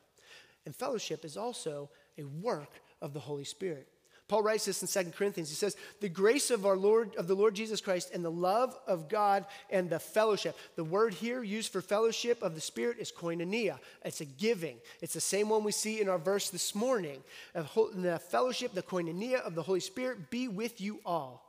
And 0.66 0.74
fellowship 0.74 1.24
is 1.24 1.36
also 1.36 1.90
a 2.18 2.24
work 2.24 2.70
of 3.02 3.12
the 3.12 3.20
Holy 3.20 3.44
Spirit. 3.44 3.88
Paul 4.26 4.42
writes 4.42 4.64
this 4.64 4.80
in 4.80 4.88
Second 4.88 5.14
Corinthians. 5.14 5.50
He 5.50 5.54
says, 5.54 5.76
The 6.00 6.08
grace 6.08 6.50
of 6.50 6.64
our 6.64 6.78
Lord, 6.78 7.14
of 7.16 7.26
the 7.28 7.34
Lord 7.34 7.54
Jesus 7.54 7.82
Christ, 7.82 8.10
and 8.14 8.24
the 8.24 8.30
love 8.30 8.74
of 8.86 9.10
God 9.10 9.44
and 9.68 9.90
the 9.90 9.98
fellowship. 9.98 10.56
The 10.76 10.84
word 10.84 11.12
here 11.12 11.42
used 11.42 11.70
for 11.70 11.82
fellowship 11.82 12.42
of 12.42 12.54
the 12.54 12.60
Spirit 12.60 12.96
is 12.98 13.12
koinonia. 13.12 13.78
It's 14.02 14.22
a 14.22 14.24
giving. 14.24 14.78
It's 15.02 15.12
the 15.12 15.20
same 15.20 15.50
one 15.50 15.62
we 15.62 15.72
see 15.72 16.00
in 16.00 16.08
our 16.08 16.18
verse 16.18 16.48
this 16.48 16.74
morning. 16.74 17.22
The 17.52 18.18
fellowship, 18.30 18.72
the 18.72 18.82
koinonia 18.82 19.42
of 19.42 19.54
the 19.54 19.62
Holy 19.62 19.80
Spirit 19.80 20.30
be 20.30 20.48
with 20.48 20.80
you 20.80 21.00
all. 21.04 21.43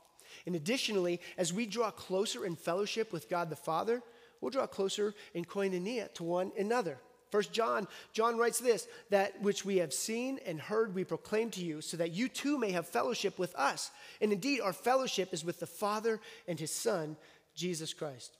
And 0.46 0.54
additionally, 0.54 1.20
as 1.36 1.52
we 1.52 1.66
draw 1.66 1.90
closer 1.90 2.46
in 2.46 2.56
fellowship 2.56 3.12
with 3.12 3.28
God 3.28 3.50
the 3.50 3.56
Father, 3.56 4.02
we'll 4.40 4.50
draw 4.50 4.66
closer 4.66 5.14
in 5.34 5.44
koinonia 5.44 6.12
to 6.14 6.24
one 6.24 6.52
another. 6.58 6.98
First 7.30 7.52
John, 7.52 7.88
John 8.12 8.38
writes 8.38 8.60
this 8.60 8.86
that 9.10 9.42
which 9.42 9.64
we 9.64 9.78
have 9.78 9.92
seen 9.92 10.38
and 10.46 10.60
heard 10.60 10.94
we 10.94 11.04
proclaim 11.04 11.50
to 11.50 11.60
you, 11.60 11.80
so 11.80 11.96
that 11.96 12.12
you 12.12 12.28
too 12.28 12.58
may 12.58 12.70
have 12.70 12.86
fellowship 12.86 13.38
with 13.38 13.54
us. 13.56 13.90
And 14.20 14.32
indeed, 14.32 14.60
our 14.60 14.72
fellowship 14.72 15.34
is 15.34 15.44
with 15.44 15.58
the 15.58 15.66
Father 15.66 16.20
and 16.46 16.58
his 16.58 16.70
Son, 16.70 17.16
Jesus 17.54 17.92
Christ. 17.92 18.38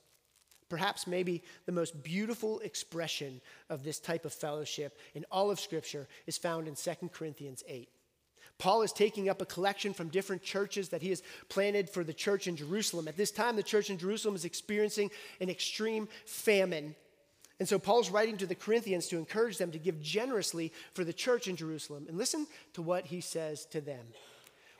Perhaps 0.68 1.06
maybe 1.06 1.42
the 1.64 1.72
most 1.72 2.02
beautiful 2.02 2.58
expression 2.60 3.40
of 3.68 3.84
this 3.84 4.00
type 4.00 4.24
of 4.24 4.32
fellowship 4.32 4.98
in 5.14 5.24
all 5.30 5.50
of 5.50 5.60
Scripture 5.60 6.08
is 6.26 6.38
found 6.38 6.66
in 6.66 6.74
2 6.74 7.10
Corinthians 7.12 7.62
8. 7.68 7.88
Paul 8.58 8.82
is 8.82 8.92
taking 8.92 9.28
up 9.28 9.42
a 9.42 9.46
collection 9.46 9.92
from 9.92 10.08
different 10.08 10.42
churches 10.42 10.88
that 10.88 11.02
he 11.02 11.10
has 11.10 11.22
planted 11.48 11.90
for 11.90 12.02
the 12.02 12.14
church 12.14 12.46
in 12.46 12.56
Jerusalem. 12.56 13.06
At 13.06 13.16
this 13.16 13.30
time, 13.30 13.56
the 13.56 13.62
church 13.62 13.90
in 13.90 13.98
Jerusalem 13.98 14.34
is 14.34 14.44
experiencing 14.44 15.10
an 15.40 15.50
extreme 15.50 16.08
famine. 16.24 16.94
And 17.58 17.68
so 17.68 17.78
Paul's 17.78 18.10
writing 18.10 18.36
to 18.38 18.46
the 18.46 18.54
Corinthians 18.54 19.08
to 19.08 19.18
encourage 19.18 19.58
them 19.58 19.72
to 19.72 19.78
give 19.78 20.00
generously 20.00 20.72
for 20.94 21.04
the 21.04 21.12
church 21.12 21.48
in 21.48 21.56
Jerusalem. 21.56 22.06
And 22.08 22.16
listen 22.16 22.46
to 22.74 22.82
what 22.82 23.06
he 23.06 23.20
says 23.20 23.66
to 23.66 23.80
them. 23.80 24.06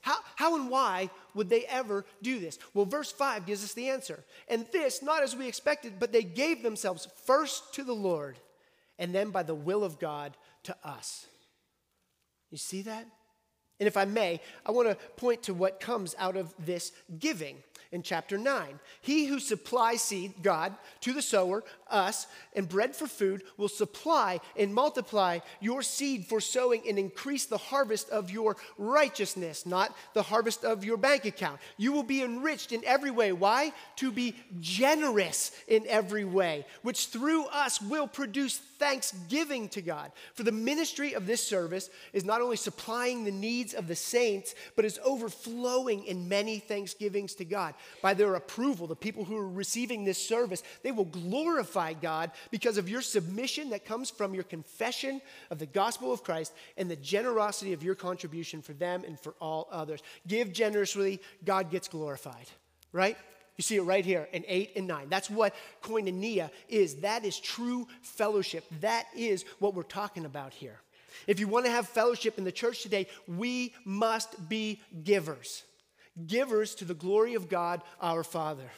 How, 0.00 0.16
how 0.36 0.56
and 0.56 0.70
why 0.70 1.10
would 1.34 1.48
they 1.48 1.64
ever 1.66 2.06
do 2.22 2.38
this? 2.40 2.58
Well, 2.72 2.86
verse 2.86 3.12
5 3.12 3.46
gives 3.46 3.62
us 3.62 3.74
the 3.74 3.88
answer. 3.88 4.24
And 4.48 4.66
this, 4.72 5.02
not 5.02 5.22
as 5.22 5.36
we 5.36 5.46
expected, 5.46 5.94
but 5.98 6.12
they 6.12 6.22
gave 6.22 6.62
themselves 6.62 7.06
first 7.24 7.74
to 7.74 7.84
the 7.84 7.94
Lord, 7.94 8.38
and 8.98 9.14
then 9.14 9.30
by 9.30 9.42
the 9.42 9.54
will 9.54 9.84
of 9.84 9.98
God 9.98 10.36
to 10.64 10.76
us. 10.82 11.26
You 12.50 12.58
see 12.58 12.82
that? 12.82 13.06
And 13.78 13.86
if 13.86 13.96
I 13.96 14.04
may, 14.04 14.40
I 14.66 14.72
want 14.72 14.88
to 14.88 14.96
point 15.16 15.44
to 15.44 15.54
what 15.54 15.80
comes 15.80 16.14
out 16.18 16.36
of 16.36 16.54
this 16.58 16.92
giving 17.18 17.56
in 17.92 18.02
chapter 18.02 18.38
9. 18.38 18.78
He 19.00 19.26
who 19.26 19.40
supplies 19.40 20.02
seed, 20.02 20.34
God, 20.42 20.74
to 21.00 21.12
the 21.12 21.22
sower, 21.22 21.64
us, 21.88 22.26
and 22.54 22.68
bread 22.68 22.94
for 22.94 23.06
food, 23.06 23.42
will 23.56 23.68
supply 23.68 24.40
and 24.56 24.72
multiply 24.72 25.40
your 25.60 25.82
seed 25.82 26.26
for 26.26 26.40
sowing 26.40 26.82
and 26.88 26.98
increase 26.98 27.46
the 27.46 27.58
harvest 27.58 28.08
of 28.10 28.30
your 28.30 28.56
righteousness, 28.78 29.66
not 29.66 29.94
the 30.14 30.22
harvest 30.22 30.64
of 30.64 30.84
your 30.84 30.96
bank 30.96 31.24
account. 31.24 31.60
You 31.76 31.92
will 31.92 32.04
be 32.04 32.22
enriched 32.22 32.72
in 32.72 32.84
every 32.84 33.10
way. 33.10 33.32
Why? 33.32 33.72
To 33.96 34.12
be 34.12 34.36
generous 34.60 35.50
in 35.66 35.84
every 35.88 36.24
way, 36.24 36.66
which 36.82 37.06
through 37.08 37.46
us 37.46 37.82
will 37.82 38.06
produce 38.06 38.60
thanksgiving 38.80 39.68
to 39.68 39.82
God. 39.82 40.10
For 40.34 40.42
the 40.42 40.50
ministry 40.50 41.12
of 41.12 41.26
this 41.26 41.46
service 41.46 41.90
is 42.14 42.24
not 42.24 42.40
only 42.40 42.56
supplying 42.56 43.22
the 43.22 43.30
needs 43.30 43.74
of 43.74 43.86
the 43.86 43.94
saints, 43.94 44.54
but 44.74 44.86
is 44.86 44.98
overflowing 45.04 46.04
in 46.06 46.28
many 46.28 46.58
thanksgivings 46.58 47.34
to 47.36 47.44
God. 47.44 47.74
By 48.02 48.14
their 48.14 48.34
approval, 48.34 48.86
the 48.86 48.96
people 48.96 49.24
who 49.24 49.36
are 49.36 49.48
receiving 49.48 50.02
this 50.02 50.26
service, 50.26 50.62
they 50.82 50.92
will 50.92 51.04
glorify 51.04 51.92
God 51.92 52.32
because 52.50 52.78
of 52.78 52.88
your 52.88 53.02
submission 53.02 53.70
that 53.70 53.84
comes 53.84 54.10
from 54.10 54.34
your 54.34 54.44
confession 54.44 55.20
of 55.50 55.58
the 55.58 55.66
gospel 55.66 56.12
of 56.12 56.24
Christ 56.24 56.54
and 56.78 56.90
the 56.90 56.96
generosity 56.96 57.74
of 57.74 57.84
your 57.84 57.94
contribution 57.94 58.62
for 58.62 58.72
them 58.72 59.04
and 59.06 59.20
for 59.20 59.34
all 59.40 59.68
others. 59.70 60.00
Give 60.26 60.52
generously, 60.52 61.20
God 61.44 61.70
gets 61.70 61.86
glorified, 61.86 62.46
right? 62.92 63.18
You 63.60 63.62
see 63.62 63.76
it 63.76 63.82
right 63.82 64.06
here 64.06 64.26
in 64.32 64.42
8 64.48 64.70
and 64.76 64.86
9. 64.86 65.10
That's 65.10 65.28
what 65.28 65.54
koinonia 65.82 66.48
is. 66.70 66.94
That 67.02 67.26
is 67.26 67.38
true 67.38 67.86
fellowship. 68.00 68.64
That 68.80 69.06
is 69.14 69.44
what 69.58 69.74
we're 69.74 69.82
talking 69.82 70.24
about 70.24 70.54
here. 70.54 70.80
If 71.26 71.38
you 71.38 71.46
want 71.46 71.66
to 71.66 71.70
have 71.70 71.86
fellowship 71.86 72.38
in 72.38 72.44
the 72.44 72.52
church 72.52 72.82
today, 72.82 73.06
we 73.28 73.74
must 73.84 74.48
be 74.48 74.80
givers. 75.04 75.62
Givers 76.26 76.74
to 76.76 76.86
the 76.86 76.94
glory 76.94 77.34
of 77.34 77.50
God 77.50 77.82
our 78.00 78.24
Father. 78.24 78.70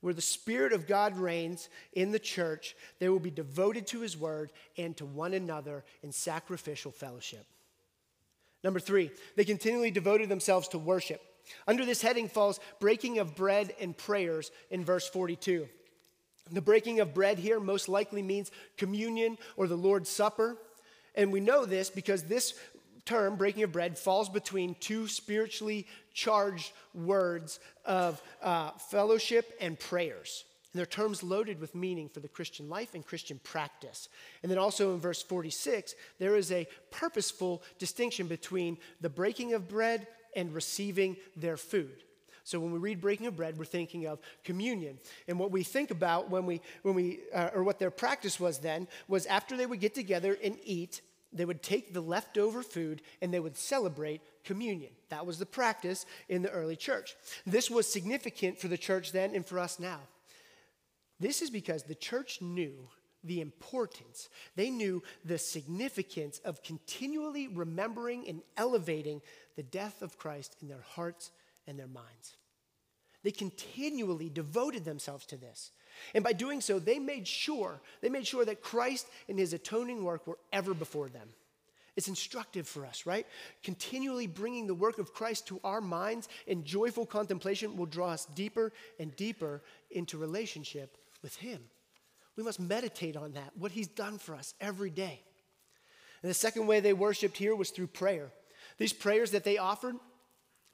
Where 0.00 0.14
the 0.14 0.22
Spirit 0.22 0.72
of 0.72 0.86
God 0.86 1.18
reigns 1.18 1.68
in 1.92 2.12
the 2.12 2.18
church, 2.18 2.74
they 2.98 3.10
will 3.10 3.20
be 3.20 3.30
devoted 3.30 3.86
to 3.88 4.00
His 4.00 4.16
word 4.16 4.52
and 4.78 4.96
to 4.96 5.04
one 5.04 5.34
another 5.34 5.84
in 6.02 6.12
sacrificial 6.12 6.92
fellowship. 6.92 7.44
Number 8.64 8.80
three, 8.80 9.10
they 9.36 9.44
continually 9.44 9.90
devoted 9.90 10.30
themselves 10.30 10.68
to 10.68 10.78
worship. 10.78 11.20
Under 11.66 11.84
this 11.84 12.02
heading 12.02 12.28
falls 12.28 12.60
breaking 12.80 13.18
of 13.18 13.34
bread 13.34 13.74
and 13.80 13.96
prayers 13.96 14.50
in 14.70 14.84
verse 14.84 15.08
42. 15.08 15.68
The 16.50 16.60
breaking 16.60 17.00
of 17.00 17.14
bread 17.14 17.38
here 17.38 17.60
most 17.60 17.88
likely 17.88 18.22
means 18.22 18.50
communion 18.76 19.38
or 19.56 19.66
the 19.66 19.76
Lord's 19.76 20.10
Supper. 20.10 20.56
And 21.14 21.32
we 21.32 21.40
know 21.40 21.64
this 21.64 21.90
because 21.90 22.24
this 22.24 22.54
term, 23.04 23.36
breaking 23.36 23.62
of 23.62 23.72
bread, 23.72 23.98
falls 23.98 24.28
between 24.28 24.74
two 24.80 25.08
spiritually 25.08 25.86
charged 26.14 26.72
words 26.94 27.60
of 27.84 28.22
uh, 28.42 28.70
fellowship 28.72 29.56
and 29.60 29.78
prayers. 29.78 30.44
And 30.72 30.78
they're 30.78 30.86
terms 30.86 31.22
loaded 31.22 31.60
with 31.60 31.74
meaning 31.74 32.08
for 32.08 32.20
the 32.20 32.28
Christian 32.28 32.68
life 32.68 32.94
and 32.94 33.04
Christian 33.04 33.38
practice. 33.44 34.08
And 34.42 34.50
then 34.50 34.58
also 34.58 34.94
in 34.94 35.00
verse 35.00 35.22
46, 35.22 35.94
there 36.18 36.34
is 36.34 36.50
a 36.50 36.66
purposeful 36.90 37.62
distinction 37.78 38.26
between 38.26 38.78
the 39.00 39.10
breaking 39.10 39.52
of 39.52 39.68
bread 39.68 40.06
and 40.34 40.54
receiving 40.54 41.16
their 41.36 41.56
food. 41.56 42.04
So 42.44 42.58
when 42.58 42.72
we 42.72 42.78
read 42.78 43.00
breaking 43.00 43.26
of 43.26 43.36
bread, 43.36 43.56
we're 43.56 43.64
thinking 43.64 44.06
of 44.06 44.18
communion. 44.44 44.98
And 45.28 45.38
what 45.38 45.50
we 45.50 45.62
think 45.62 45.90
about 45.90 46.28
when 46.30 46.44
we, 46.44 46.60
when 46.82 46.94
we 46.94 47.20
uh, 47.32 47.50
or 47.54 47.62
what 47.62 47.78
their 47.78 47.90
practice 47.90 48.40
was 48.40 48.58
then, 48.58 48.88
was 49.06 49.26
after 49.26 49.56
they 49.56 49.66
would 49.66 49.80
get 49.80 49.94
together 49.94 50.36
and 50.42 50.56
eat, 50.64 51.02
they 51.32 51.44
would 51.44 51.62
take 51.62 51.94
the 51.94 52.00
leftover 52.00 52.62
food 52.62 53.00
and 53.20 53.32
they 53.32 53.40
would 53.40 53.56
celebrate 53.56 54.20
communion. 54.44 54.90
That 55.08 55.24
was 55.24 55.38
the 55.38 55.46
practice 55.46 56.04
in 56.28 56.42
the 56.42 56.50
early 56.50 56.76
church. 56.76 57.14
This 57.46 57.70
was 57.70 57.90
significant 57.90 58.58
for 58.58 58.68
the 58.68 58.78
church 58.78 59.12
then 59.12 59.34
and 59.34 59.46
for 59.46 59.58
us 59.58 59.78
now. 59.78 60.00
This 61.20 61.40
is 61.40 61.50
because 61.50 61.84
the 61.84 61.94
church 61.94 62.42
knew 62.42 62.88
the 63.24 63.40
importance, 63.40 64.28
they 64.56 64.70
knew 64.70 65.02
the 65.24 65.38
significance 65.38 66.40
of 66.44 66.62
continually 66.62 67.48
remembering 67.48 68.28
and 68.28 68.42
elevating 68.56 69.22
the 69.56 69.62
death 69.62 70.02
of 70.02 70.18
Christ 70.18 70.56
in 70.60 70.68
their 70.68 70.84
hearts 70.94 71.30
and 71.66 71.78
their 71.78 71.86
minds. 71.86 72.36
They 73.22 73.30
continually 73.30 74.28
devoted 74.28 74.84
themselves 74.84 75.26
to 75.26 75.36
this. 75.36 75.70
And 76.14 76.24
by 76.24 76.32
doing 76.32 76.60
so, 76.60 76.78
they 76.78 76.98
made 76.98 77.28
sure, 77.28 77.80
they 78.00 78.08
made 78.08 78.26
sure 78.26 78.44
that 78.44 78.62
Christ 78.62 79.06
and 79.28 79.38
his 79.38 79.52
atoning 79.52 80.02
work 80.02 80.26
were 80.26 80.38
ever 80.52 80.74
before 80.74 81.08
them. 81.08 81.28
It's 81.94 82.08
instructive 82.08 82.66
for 82.66 82.86
us, 82.86 83.04
right? 83.04 83.26
Continually 83.62 84.26
bringing 84.26 84.66
the 84.66 84.74
work 84.74 84.98
of 84.98 85.12
Christ 85.12 85.46
to 85.48 85.60
our 85.62 85.82
minds 85.82 86.28
in 86.46 86.64
joyful 86.64 87.04
contemplation 87.04 87.76
will 87.76 87.86
draw 87.86 88.08
us 88.08 88.24
deeper 88.34 88.72
and 88.98 89.14
deeper 89.14 89.62
into 89.90 90.16
relationship 90.16 90.96
with 91.22 91.36
him. 91.36 91.60
We 92.36 92.42
must 92.42 92.60
meditate 92.60 93.16
on 93.16 93.32
that, 93.32 93.52
what 93.56 93.72
he's 93.72 93.88
done 93.88 94.18
for 94.18 94.34
us 94.34 94.54
every 94.60 94.90
day. 94.90 95.20
And 96.22 96.30
the 96.30 96.34
second 96.34 96.66
way 96.66 96.80
they 96.80 96.92
worshiped 96.92 97.36
here 97.36 97.54
was 97.54 97.70
through 97.70 97.88
prayer. 97.88 98.30
These 98.78 98.92
prayers 98.92 99.32
that 99.32 99.44
they 99.44 99.58
offered 99.58 99.96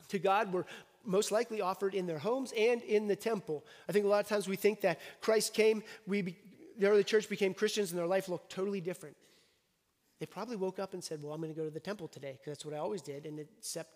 to 0.09 0.19
God 0.19 0.53
were 0.53 0.67
most 1.05 1.33
likely 1.33 1.61
offered 1.61 1.95
in 1.95 2.07
their 2.07 2.19
homes 2.19 2.53
and 2.57 2.83
in 2.83 3.09
the 3.09 3.17
temple. 3.17 3.65
I 3.89 3.93
think 3.93 4.05
a 4.05 4.09
lot 4.09 4.21
of 4.21 4.29
times 4.29 4.47
we 4.47 4.57
think 4.57 4.83
that 4.83 5.01
Christ 5.21 5.55
came, 5.55 5.83
we 6.07 6.23
be, 6.23 6.37
the 6.79 6.87
early 6.87 7.05
church 7.05 7.29
became 7.29 7.55
Christians, 7.55 7.91
and 7.91 7.99
their 7.99 8.07
life 8.07 8.29
looked 8.29 8.53
totally 8.53 8.81
different. 8.81 9.17
They 10.21 10.27
probably 10.27 10.57
woke 10.57 10.79
up 10.79 10.95
and 10.95 11.03
said, 11.03 11.23
Well, 11.23 11.33
I'm 11.33 11.41
going 11.41 11.53
to 11.53 11.59
go 11.59 11.65
to 11.65 11.71
the 11.71 11.81
temple 11.81 12.09
today 12.09 12.33
because 12.33 12.59
that's 12.59 12.65
what 12.65 12.75
I 12.75 12.79
always 12.79 13.03
did. 13.03 13.25
And 13.25 13.41
except 13.41 13.91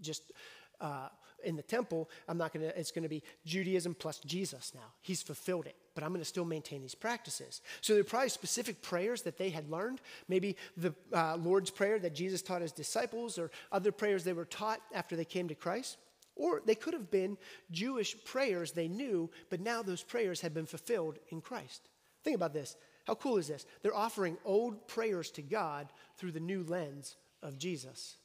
just 0.00 0.32
uh, 0.80 1.08
in 1.44 1.56
the 1.56 1.62
temple, 1.62 2.08
I'm 2.28 2.38
not 2.38 2.52
going 2.52 2.68
to, 2.68 2.78
it's 2.78 2.90
going 2.90 3.02
to 3.02 3.08
be 3.08 3.22
Judaism 3.44 3.94
plus 3.94 4.18
Jesus 4.20 4.72
now. 4.74 4.92
He's 5.00 5.22
fulfilled 5.22 5.66
it, 5.66 5.76
but 5.94 6.04
I'm 6.04 6.10
going 6.10 6.20
to 6.20 6.24
still 6.24 6.44
maintain 6.44 6.82
these 6.82 6.94
practices. 6.94 7.62
So 7.80 7.92
there 7.92 8.00
are 8.00 8.04
probably 8.04 8.28
specific 8.28 8.82
prayers 8.82 9.22
that 9.22 9.38
they 9.38 9.50
had 9.50 9.70
learned, 9.70 10.00
maybe 10.28 10.56
the 10.76 10.94
uh, 11.12 11.36
Lord's 11.36 11.70
Prayer 11.70 11.98
that 11.98 12.14
Jesus 12.14 12.42
taught 12.42 12.62
his 12.62 12.72
disciples, 12.72 13.38
or 13.38 13.50
other 13.72 13.92
prayers 13.92 14.24
they 14.24 14.32
were 14.32 14.44
taught 14.44 14.80
after 14.94 15.16
they 15.16 15.24
came 15.24 15.48
to 15.48 15.54
Christ. 15.54 15.96
Or 16.36 16.62
they 16.64 16.74
could 16.74 16.94
have 16.94 17.10
been 17.10 17.36
Jewish 17.70 18.16
prayers 18.24 18.72
they 18.72 18.88
knew, 18.88 19.30
but 19.50 19.60
now 19.60 19.82
those 19.82 20.02
prayers 20.02 20.40
had 20.40 20.54
been 20.54 20.66
fulfilled 20.66 21.18
in 21.28 21.40
Christ. 21.40 21.88
Think 22.24 22.36
about 22.36 22.54
this. 22.54 22.76
How 23.06 23.14
cool 23.14 23.38
is 23.38 23.48
this? 23.48 23.66
They're 23.82 23.94
offering 23.94 24.38
old 24.44 24.86
prayers 24.86 25.30
to 25.32 25.42
God 25.42 25.88
through 26.16 26.32
the 26.32 26.40
new 26.40 26.62
lens 26.62 27.16
of 27.42 27.58
Jesus. 27.58 28.16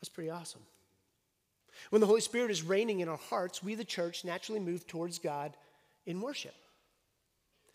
That's 0.00 0.08
pretty 0.08 0.30
awesome. 0.30 0.62
When 1.90 2.00
the 2.00 2.06
Holy 2.06 2.20
Spirit 2.20 2.50
is 2.50 2.62
reigning 2.62 3.00
in 3.00 3.08
our 3.08 3.16
hearts, 3.16 3.62
we, 3.62 3.74
the 3.74 3.84
church, 3.84 4.24
naturally 4.24 4.60
move 4.60 4.86
towards 4.86 5.18
God 5.18 5.56
in 6.06 6.20
worship. 6.20 6.54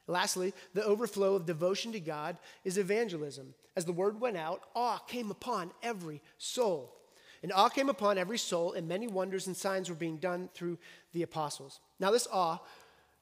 Lastly, 0.08 0.54
the 0.74 0.84
overflow 0.84 1.36
of 1.36 1.46
devotion 1.46 1.92
to 1.92 2.00
God 2.00 2.38
is 2.64 2.78
evangelism. 2.78 3.54
As 3.76 3.86
the 3.86 3.92
word 3.92 4.22
went 4.22 4.38
out, 4.38 4.62
awe 4.76 5.00
came 5.00 5.32
upon 5.32 5.72
every 5.84 6.22
soul. 6.38 6.96
And 7.44 7.52
awe 7.52 7.70
came 7.70 7.90
upon 7.90 8.18
every 8.18 8.38
soul, 8.38 8.74
and 8.74 8.88
many 8.88 9.08
wonders 9.08 9.48
and 9.48 9.58
signs 9.58 9.90
were 9.90 9.96
being 9.96 10.18
done 10.18 10.50
through 10.54 10.78
the 11.14 11.24
apostles. 11.24 11.80
Now, 12.00 12.12
this 12.12 12.28
awe 12.32 12.60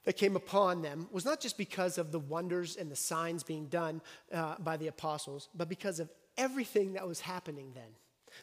that 0.04 0.16
came 0.16 0.36
upon 0.36 0.82
them 0.82 1.08
was 1.10 1.24
not 1.24 1.40
just 1.40 1.58
because 1.58 1.98
of 1.98 2.12
the 2.12 2.18
wonders 2.18 2.76
and 2.76 2.90
the 2.90 2.96
signs 2.96 3.42
being 3.42 3.66
done 3.66 4.00
uh, 4.32 4.56
by 4.58 4.76
the 4.76 4.88
apostles, 4.88 5.48
but 5.54 5.68
because 5.68 5.98
of 6.00 6.10
everything 6.36 6.92
that 6.92 7.06
was 7.06 7.20
happening 7.20 7.72
then 7.74 7.84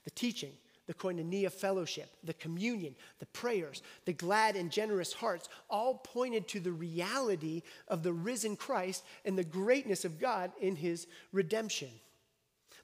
the 0.05 0.11
teaching, 0.11 0.53
the 0.87 0.93
koinonia 0.93 1.51
fellowship, 1.51 2.09
the 2.23 2.33
communion, 2.33 2.95
the 3.19 3.25
prayers, 3.27 3.81
the 4.05 4.13
glad 4.13 4.55
and 4.55 4.71
generous 4.71 5.13
hearts, 5.13 5.47
all 5.69 5.95
pointed 5.95 6.47
to 6.49 6.59
the 6.59 6.71
reality 6.71 7.61
of 7.87 8.03
the 8.03 8.13
risen 8.13 8.55
Christ 8.55 9.03
and 9.23 9.37
the 9.37 9.43
greatness 9.43 10.05
of 10.05 10.19
God 10.19 10.51
in 10.59 10.75
his 10.75 11.07
redemption. 11.31 11.89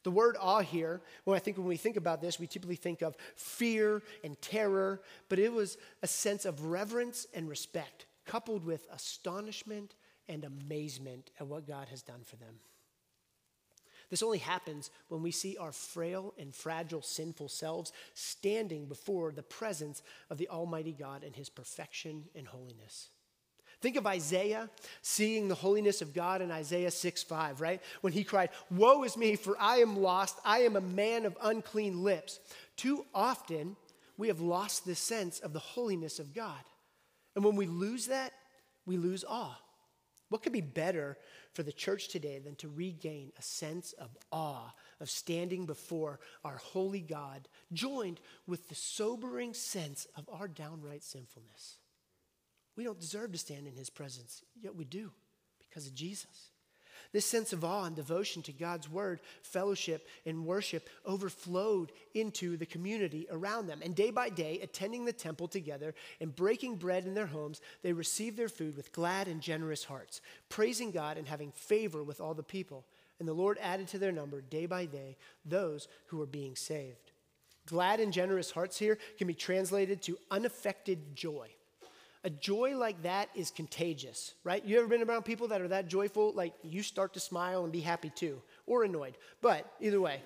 The 0.04 0.12
word 0.12 0.38
awe 0.40 0.62
here, 0.62 1.02
well, 1.26 1.36
I 1.36 1.40
think 1.40 1.58
when 1.58 1.68
we 1.68 1.76
think 1.76 1.98
about 1.98 2.22
this, 2.22 2.40
we 2.40 2.48
typically 2.48 2.76
think 2.76 3.02
of 3.02 3.18
fear 3.36 4.02
and 4.24 4.40
terror, 4.42 5.02
but 5.28 5.40
it 5.40 5.52
was 5.52 5.78
a 6.02 6.08
sense 6.08 6.46
of 6.46 6.66
reverence 6.66 7.28
and 7.34 7.50
respect, 7.50 8.06
coupled 8.26 8.64
with 8.64 8.88
astonishment 8.94 9.96
and 10.30 10.46
amazement 10.46 11.32
at 11.40 11.48
what 11.48 11.68
God 11.68 11.88
has 11.90 12.04
done 12.04 12.22
for 12.24 12.36
them. 12.38 12.56
This 14.10 14.24
only 14.24 14.38
happens 14.38 14.89
when 15.10 15.22
we 15.22 15.32
see 15.32 15.58
our 15.58 15.72
frail 15.72 16.34
and 16.38 16.56
fragile, 16.56 17.02
sinful 17.02 17.50
selves 17.50 17.91
standing 18.13 18.86
before 18.86 19.32
the 19.32 19.43
presence 19.43 20.02
of 20.30 20.38
the 20.38 20.48
Almighty 20.50 20.93
God 20.93 21.24
and 21.24 21.36
His 21.36 21.50
perfection 21.50 22.26
and 22.36 22.48
holiness. 22.48 23.10
Think 23.80 23.96
of 23.96 24.08
Isaiah 24.08 24.70
seeing 25.02 25.48
the 25.48 25.56
holiness 25.56 26.02
of 26.02 26.13
God 26.13 26.41
in 26.41 26.52
Isaiah 26.52 26.89
6 26.89 27.24
5, 27.24 27.62
right? 27.62 27.82
When 28.02 28.13
he 28.13 28.24
cried, 28.24 28.50
Woe 28.72 29.04
is 29.04 29.15
me, 29.15 29.36
for 29.36 29.56
I 29.60 29.78
am 29.78 30.02
lost. 30.02 30.39
I 30.43 30.60
am 30.60 30.76
a 30.76 30.82
man 30.82 31.26
of 31.26 31.38
unclean 31.43 32.04
lips. 32.04 32.39
Too 32.76 33.06
often, 33.13 33.76
we 34.17 34.30
have 34.30 34.39
lost 34.39 34.86
this 34.86 35.00
sense 35.00 35.39
of 35.39 35.54
the 35.54 35.60
holiness 35.60 36.17
of 36.17 36.34
God. 36.34 36.60
And 37.36 37.46
when 37.46 37.56
we 37.56 37.67
lose 37.67 38.08
that, 38.08 38.34
we 38.88 38.98
lose 38.98 39.24
awe. 39.28 39.56
What 40.30 40.44
could 40.44 40.52
be 40.52 40.62
better 40.62 41.18
for 41.54 41.63
the 41.63 41.72
church 41.72 42.10
today 42.10 42.40
than 42.40 42.56
to 42.56 42.68
regain 42.68 43.32
a 43.38 43.42
sense 43.42 43.94
of 43.94 44.10
awe 44.32 44.74
of 45.00 45.10
standing 45.10 45.66
before 45.66 46.20
our 46.44 46.58
holy 46.58 47.02
God, 47.02 47.48
joined 47.72 48.20
with 48.46 48.68
the 48.68 48.76
sobering 48.76 49.54
sense 49.54 50.06
of 50.16 50.28
our 50.30 50.48
downright 50.48 51.04
sinfulness? 51.04 51.78
We 52.76 52.84
don't 52.84 53.00
deserve 53.00 53.32
to 53.32 53.38
stand 53.38 53.68
in 53.68 53.76
his 53.76 53.90
presence, 53.90 54.44
yet 54.62 54.76
we 54.76 54.86
do 54.86 55.12
because 55.60 55.88
of 55.88 55.96
Jesus. 55.96 56.52
This 57.13 57.26
sense 57.26 57.54
of 57.54 57.63
awe 57.63 57.86
and 57.86 57.96
devotion 57.96 58.41
to 58.43 58.52
God's 58.52 58.89
word, 58.89 59.22
fellowship, 59.41 60.08
and 60.26 60.46
worship 60.46 60.89
overflowed 61.06 61.91
into 62.13 62.58
the 62.58 62.65
community 62.65 63.28
around 63.32 63.67
them. 63.67 63.80
And 63.84 63.96
day 63.96 64.12
by 64.12 64.30
day, 64.30 64.60
attending 64.62 65.06
the 65.06 65.13
temple 65.13 65.48
together 65.48 65.96
and 66.20 66.36
breaking 66.36 66.76
bread 66.76 67.06
in 67.06 67.13
their 67.13 67.26
homes, 67.26 67.62
they 67.82 67.93
received 67.93 68.38
their 68.38 68.50
food 68.50 68.76
with 68.76 68.91
glad 68.91 69.28
and 69.28 69.41
generous 69.41 69.84
hearts, 69.84 70.22
praising 70.50 70.91
God 70.91 71.17
and 71.17 71.28
having 71.28 71.52
favor 71.52 72.04
with 72.04 72.22
all 72.22 72.34
the 72.34 72.43
people. 72.43 72.86
And 73.20 73.28
the 73.28 73.34
Lord 73.34 73.58
added 73.62 73.88
to 73.89 74.00
their 74.00 74.12
number 74.12 74.41
day 74.41 74.65
by 74.65 74.86
day 74.86 75.17
those 75.46 75.88
who 76.08 76.17
were 76.17 76.26
being 76.26 76.56
saved. 76.56 77.12
Glad 77.65 78.00
and 78.00 78.13
generous 78.13 78.52
hearts 78.52 78.78
here 78.78 78.98
can 79.17 79.28
be 79.28 79.34
translated 79.34 80.02
to 80.04 80.17
unaffected 80.32 81.15
joy 81.15 81.50
a 82.28 82.30
joy 82.30 82.76
like 82.76 83.04
that 83.04 83.30
is 83.36 83.52
contagious, 83.52 84.34
right? 84.44 84.63
You 84.66 84.80
ever 84.80 84.88
been 84.88 85.02
around 85.02 85.24
people 85.24 85.48
that 85.48 85.62
are 85.62 85.70
that 85.70 85.88
joyful? 85.88 86.34
Like 86.34 86.54
you 86.62 86.84
start 86.84 87.13
to 87.13 87.22
smile 87.22 87.63
and 87.63 87.72
be 87.72 87.80
happy 87.80 88.10
too, 88.10 88.42
or 88.66 88.84
annoyed. 88.84 89.18
But 89.42 89.66
either 89.80 90.02
way, 90.02 90.22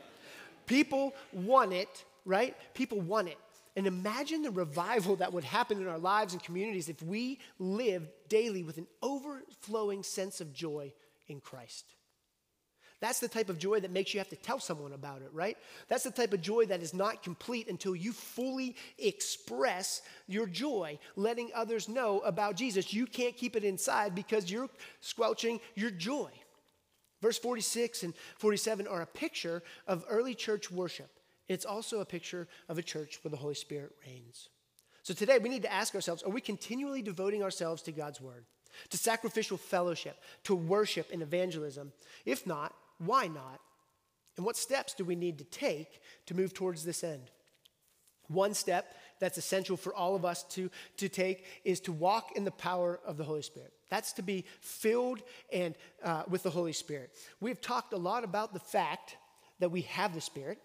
people 0.65 1.13
want 1.31 1.73
it, 1.73 2.03
right? 2.25 2.57
People 2.73 2.99
want 3.01 3.27
it. 3.27 3.37
And 3.75 3.85
imagine 3.85 4.41
the 4.41 4.49
revival 4.49 5.15
that 5.17 5.31
would 5.31 5.43
happen 5.43 5.79
in 5.79 5.87
our 5.87 5.99
lives 5.99 6.33
and 6.33 6.41
communities 6.41 6.89
if 6.89 7.03
we 7.03 7.37
lived 7.59 8.09
daily 8.29 8.63
with 8.63 8.79
an 8.79 8.87
overflowing 9.03 10.01
sense 10.01 10.41
of 10.41 10.51
joy 10.53 10.93
in 11.27 11.39
Christ. 11.39 11.85
That's 13.01 13.19
the 13.19 13.27
type 13.27 13.49
of 13.49 13.57
joy 13.57 13.79
that 13.79 13.91
makes 13.91 14.13
you 14.13 14.19
have 14.19 14.29
to 14.29 14.35
tell 14.35 14.59
someone 14.59 14.93
about 14.93 15.23
it, 15.23 15.29
right? 15.33 15.57
That's 15.89 16.03
the 16.03 16.11
type 16.11 16.33
of 16.33 16.41
joy 16.41 16.67
that 16.67 16.83
is 16.83 16.93
not 16.93 17.23
complete 17.23 17.67
until 17.67 17.95
you 17.95 18.13
fully 18.13 18.75
express 18.99 20.03
your 20.27 20.45
joy, 20.45 20.99
letting 21.15 21.49
others 21.55 21.89
know 21.89 22.19
about 22.19 22.55
Jesus. 22.55 22.93
You 22.93 23.07
can't 23.07 23.35
keep 23.35 23.55
it 23.55 23.63
inside 23.63 24.13
because 24.13 24.51
you're 24.51 24.69
squelching 24.99 25.59
your 25.75 25.89
joy. 25.89 26.29
Verse 27.23 27.39
46 27.39 28.03
and 28.03 28.13
47 28.37 28.87
are 28.87 29.01
a 29.01 29.07
picture 29.07 29.63
of 29.87 30.05
early 30.07 30.35
church 30.35 30.71
worship. 30.71 31.09
It's 31.47 31.65
also 31.65 31.99
a 31.99 32.05
picture 32.05 32.47
of 32.69 32.77
a 32.77 32.83
church 32.83 33.19
where 33.23 33.31
the 33.31 33.37
Holy 33.37 33.55
Spirit 33.55 33.91
reigns. 34.05 34.49
So 35.01 35.15
today 35.15 35.39
we 35.39 35.49
need 35.49 35.63
to 35.63 35.73
ask 35.73 35.95
ourselves 35.95 36.21
are 36.21 36.29
we 36.29 36.41
continually 36.41 37.01
devoting 37.01 37.41
ourselves 37.41 37.81
to 37.83 37.91
God's 37.91 38.21
word, 38.21 38.45
to 38.91 38.97
sacrificial 38.97 39.57
fellowship, 39.57 40.17
to 40.43 40.53
worship 40.55 41.09
and 41.11 41.23
evangelism? 41.23 41.93
If 42.25 42.45
not, 42.45 42.75
why 43.05 43.27
not? 43.27 43.59
And 44.37 44.45
what 44.45 44.55
steps 44.55 44.93
do 44.93 45.03
we 45.03 45.15
need 45.15 45.39
to 45.39 45.43
take 45.43 46.01
to 46.27 46.35
move 46.35 46.53
towards 46.53 46.85
this 46.85 47.03
end? 47.03 47.31
One 48.27 48.53
step 48.53 48.95
that's 49.19 49.37
essential 49.37 49.75
for 49.75 49.93
all 49.93 50.15
of 50.15 50.23
us 50.23 50.43
to, 50.43 50.69
to 50.97 51.09
take 51.09 51.45
is 51.63 51.79
to 51.81 51.91
walk 51.91 52.31
in 52.35 52.45
the 52.45 52.51
power 52.51 52.99
of 53.05 53.17
the 53.17 53.23
Holy 53.23 53.41
Spirit. 53.41 53.73
That's 53.89 54.13
to 54.13 54.21
be 54.21 54.45
filled 54.61 55.21
and 55.51 55.75
uh, 56.03 56.23
with 56.29 56.43
the 56.43 56.49
Holy 56.49 56.73
Spirit. 56.73 57.11
We've 57.39 57.59
talked 57.59 57.93
a 57.93 57.97
lot 57.97 58.23
about 58.23 58.53
the 58.53 58.59
fact 58.59 59.17
that 59.59 59.71
we 59.71 59.81
have 59.81 60.13
the 60.13 60.21
Spirit 60.21 60.59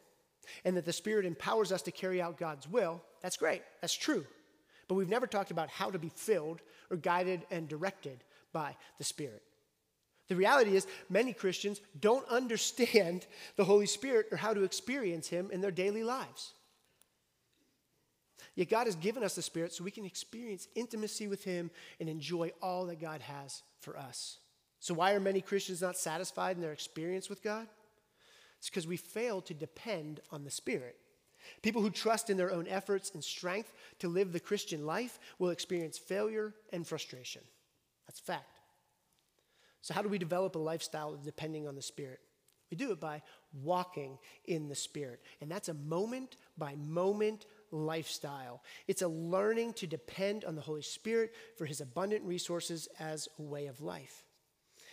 and 0.65 0.77
that 0.77 0.85
the 0.85 0.93
Spirit 0.93 1.27
empowers 1.27 1.73
us 1.73 1.83
to 1.83 1.91
carry 1.91 2.23
out 2.23 2.39
God's 2.39 2.69
will. 2.69 3.03
That's 3.21 3.37
great. 3.37 3.63
That's 3.81 3.97
true. 3.97 4.25
But 4.89 4.95
we've 4.95 5.09
never 5.09 5.27
talked 5.27 5.51
about 5.51 5.69
how 5.69 5.91
to 5.91 5.99
be 5.99 6.11
filled 6.15 6.61
or 6.91 6.97
guided 6.97 7.45
and 7.51 7.69
directed 7.69 8.23
by 8.53 8.77
the 8.99 9.05
Spirit. 9.05 9.43
The 10.29 10.37
reality 10.37 10.75
is, 10.75 10.87
many 11.09 11.33
Christians 11.33 11.81
don't 12.01 12.27
understand 12.29 13.27
the 13.57 13.65
Holy 13.65 13.87
Spirit 13.87 14.27
or 14.31 14.37
how 14.37 14.55
to 14.55 14.65
experience 14.65 15.29
Him 15.29 15.51
in 15.53 15.61
their 15.61 15.71
daily 15.71 16.03
lives. 16.03 16.53
Yet 18.57 18.71
God 18.71 18.87
has 18.87 18.97
given 18.97 19.23
us 19.23 19.35
the 19.35 19.43
Spirit 19.43 19.73
so 19.73 19.85
we 19.85 19.91
can 19.91 20.07
experience 20.07 20.67
intimacy 20.75 21.29
with 21.29 21.45
Him 21.45 21.71
and 22.01 22.09
enjoy 22.09 22.53
all 22.63 22.87
that 22.87 23.01
God 23.01 23.21
has 23.21 23.63
for 23.81 23.97
us. 23.97 24.39
So, 24.81 24.95
why 24.95 25.13
are 25.13 25.21
many 25.21 25.41
Christians 25.41 25.83
not 25.83 25.97
satisfied 25.97 26.57
in 26.57 26.63
their 26.63 26.73
experience 26.73 27.29
with 27.29 27.43
God? 27.43 27.67
It's 28.59 28.71
because 28.71 28.87
we 28.87 28.97
fail 28.97 29.43
to 29.43 29.55
depend 29.55 30.21
on 30.33 30.45
the 30.45 30.51
Spirit. 30.51 30.97
People 31.63 31.83
who 31.83 31.91
trust 31.91 32.31
in 32.31 32.37
their 32.37 32.51
own 32.51 32.67
efforts 32.67 33.13
and 33.15 33.23
strength 33.23 33.73
to 34.01 34.09
live 34.09 34.33
the 34.33 34.41
Christian 34.41 34.87
life 34.87 35.19
will 35.39 35.51
experience 35.51 35.99
failure 35.99 36.55
and 36.73 36.87
frustration. 36.87 37.43
That's 38.07 38.21
fact. 38.21 38.56
So, 39.87 39.95
how 39.95 40.03
do 40.03 40.09
we 40.09 40.19
develop 40.19 40.57
a 40.57 40.59
lifestyle 40.59 41.17
depending 41.25 41.69
on 41.69 41.77
the 41.77 41.81
Spirit? 41.81 42.19
We 42.73 42.77
do 42.77 42.91
it 42.91 42.99
by 42.99 43.23
walking 43.63 44.19
in 44.47 44.69
the 44.69 44.75
Spirit. 44.75 45.21
And 45.41 45.49
that's 45.49 45.69
a 45.69 45.75
moment 45.75 46.39
by 46.59 46.75
moment 46.75 47.47
lifestyle. 47.71 48.65
It's 48.89 49.03
a 49.03 49.07
learning 49.07 49.75
to 49.75 49.87
depend 49.87 50.45
on 50.45 50.57
the 50.57 50.61
Holy 50.61 50.83
Spirit 50.83 51.35
for 51.57 51.67
his 51.67 51.81
abundant 51.81 52.25
resources 52.25 52.89
as 52.99 53.29
a 53.39 53.43
way 53.43 53.69
of 53.69 53.81
life. 53.81 54.25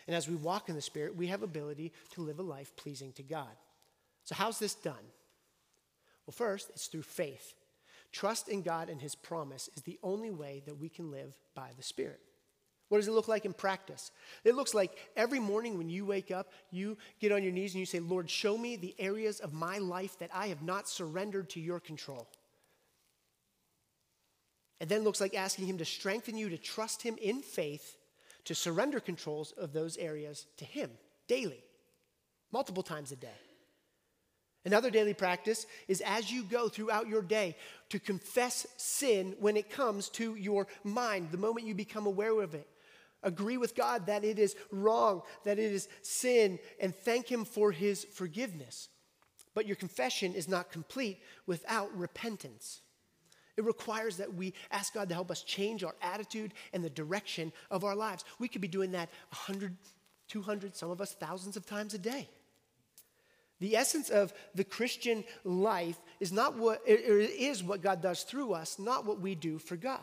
And 0.06 0.16
as 0.16 0.30
we 0.30 0.36
walk 0.36 0.70
in 0.70 0.76
the 0.76 0.80
Spirit, 0.82 1.16
we 1.16 1.26
have 1.26 1.42
ability 1.42 1.92
to 2.12 2.22
live 2.22 2.38
a 2.38 2.44
life 2.44 2.76
pleasing 2.76 3.14
to 3.14 3.24
God. 3.24 3.58
So, 4.26 4.36
how's 4.36 4.60
this 4.60 4.76
done? 4.76 4.94
Well, 6.28 6.36
first, 6.38 6.70
it's 6.70 6.86
through 6.86 7.02
faith. 7.02 7.56
Trust 8.12 8.48
in 8.48 8.62
God 8.62 8.92
and 8.92 9.02
his 9.02 9.16
promise 9.16 9.72
is 9.76 9.82
the 9.82 9.98
only 10.04 10.30
way 10.30 10.62
that 10.68 10.78
we 10.78 10.88
can 10.88 11.10
live 11.10 11.36
by 11.56 11.72
the 11.76 11.82
Spirit. 11.82 12.20
What 12.94 13.00
does 13.00 13.08
it 13.08 13.14
look 13.14 13.28
like 13.28 13.46
in 13.46 13.54
practice? 13.54 14.12
It 14.44 14.54
looks 14.54 14.76
like 14.76 14.96
every 15.16 15.40
morning 15.40 15.80
when 15.80 15.90
you 15.90 16.06
wake 16.06 16.30
up, 16.30 16.52
you 16.70 16.96
get 17.20 17.32
on 17.32 17.42
your 17.42 17.52
knees 17.52 17.74
and 17.74 17.80
you 17.80 17.88
say, 17.88 18.00
Lord, 18.00 18.30
show 18.30 18.56
me 18.56 18.76
the 18.76 18.94
areas 19.00 19.40
of 19.40 19.52
my 19.52 19.80
life 19.80 20.20
that 20.20 20.30
I 20.32 20.50
have 20.50 20.62
not 20.62 20.88
surrendered 20.88 21.50
to 21.50 21.60
your 21.60 21.80
control. 21.80 22.28
It 24.80 24.90
then 24.90 25.04
looks 25.04 25.20
like 25.20 25.34
asking 25.34 25.66
Him 25.66 25.80
to 25.80 25.86
strengthen 25.86 26.38
you 26.38 26.50
to 26.50 26.58
trust 26.60 27.02
Him 27.02 27.18
in 27.20 27.42
faith, 27.42 27.98
to 28.46 28.54
surrender 28.54 29.00
controls 29.00 29.54
of 29.54 29.74
those 29.74 29.98
areas 29.98 30.46
to 30.58 30.66
Him 30.66 30.92
daily, 31.28 31.64
multiple 32.52 32.84
times 32.84 33.12
a 33.12 33.16
day. 33.16 33.40
Another 34.66 34.92
daily 34.92 35.16
practice 35.16 35.66
is 35.88 36.02
as 36.02 36.32
you 36.32 36.44
go 36.44 36.70
throughout 36.70 37.08
your 37.08 37.24
day 37.24 37.56
to 37.90 37.98
confess 37.98 38.68
sin 38.78 39.36
when 39.40 39.58
it 39.58 39.72
comes 39.72 40.10
to 40.10 40.36
your 40.36 40.68
mind, 40.84 41.30
the 41.32 41.40
moment 41.40 41.66
you 41.66 41.74
become 41.74 42.06
aware 42.06 42.40
of 42.40 42.54
it. 42.54 42.68
Agree 43.24 43.58
with 43.58 43.76
God 43.76 44.06
that 44.08 44.24
it 44.24 44.38
is 44.38 44.56
wrong, 44.72 45.22
that 45.46 45.60
it 45.60 45.72
is 45.72 45.88
sin, 46.02 46.60
and 46.80 46.94
thank 46.94 47.32
Him 47.32 47.46
for 47.46 47.72
His 47.72 48.04
forgiveness. 48.04 48.90
But 49.54 49.66
your 49.66 49.76
confession 49.76 50.34
is 50.34 50.48
not 50.48 50.72
complete 50.72 51.22
without 51.46 51.96
repentance. 51.98 52.82
It 53.56 53.66
requires 53.66 54.18
that 54.18 54.34
we 54.34 54.54
ask 54.72 54.94
God 54.94 55.10
to 55.10 55.16
help 55.16 55.30
us 55.30 55.44
change 55.44 55.84
our 55.84 55.96
attitude 56.02 56.54
and 56.74 56.84
the 56.84 56.90
direction 56.90 57.54
of 57.70 57.84
our 57.84 57.96
lives. 57.96 58.26
We 58.40 58.48
could 58.48 58.62
be 58.62 58.68
doing 58.68 58.92
that 58.94 59.10
100, 59.48 59.76
200, 60.28 60.76
some 60.76 60.90
of 60.90 61.02
us 61.02 61.14
thousands 61.14 61.56
of 61.56 61.66
times 61.66 61.94
a 61.94 62.00
day. 62.00 62.30
The 63.60 63.78
essence 63.78 64.10
of 64.10 64.34
the 64.56 64.64
Christian 64.64 65.24
life 65.44 66.02
is 66.20 66.32
not 66.32 66.58
what 66.58 66.82
it 66.86 67.00
is 67.00 67.64
what 67.64 67.82
God 67.82 68.02
does 68.02 68.24
through 68.24 68.54
us, 68.54 68.80
not 68.80 69.06
what 69.06 69.22
we 69.22 69.36
do 69.36 69.60
for 69.60 69.78
God. 69.78 70.00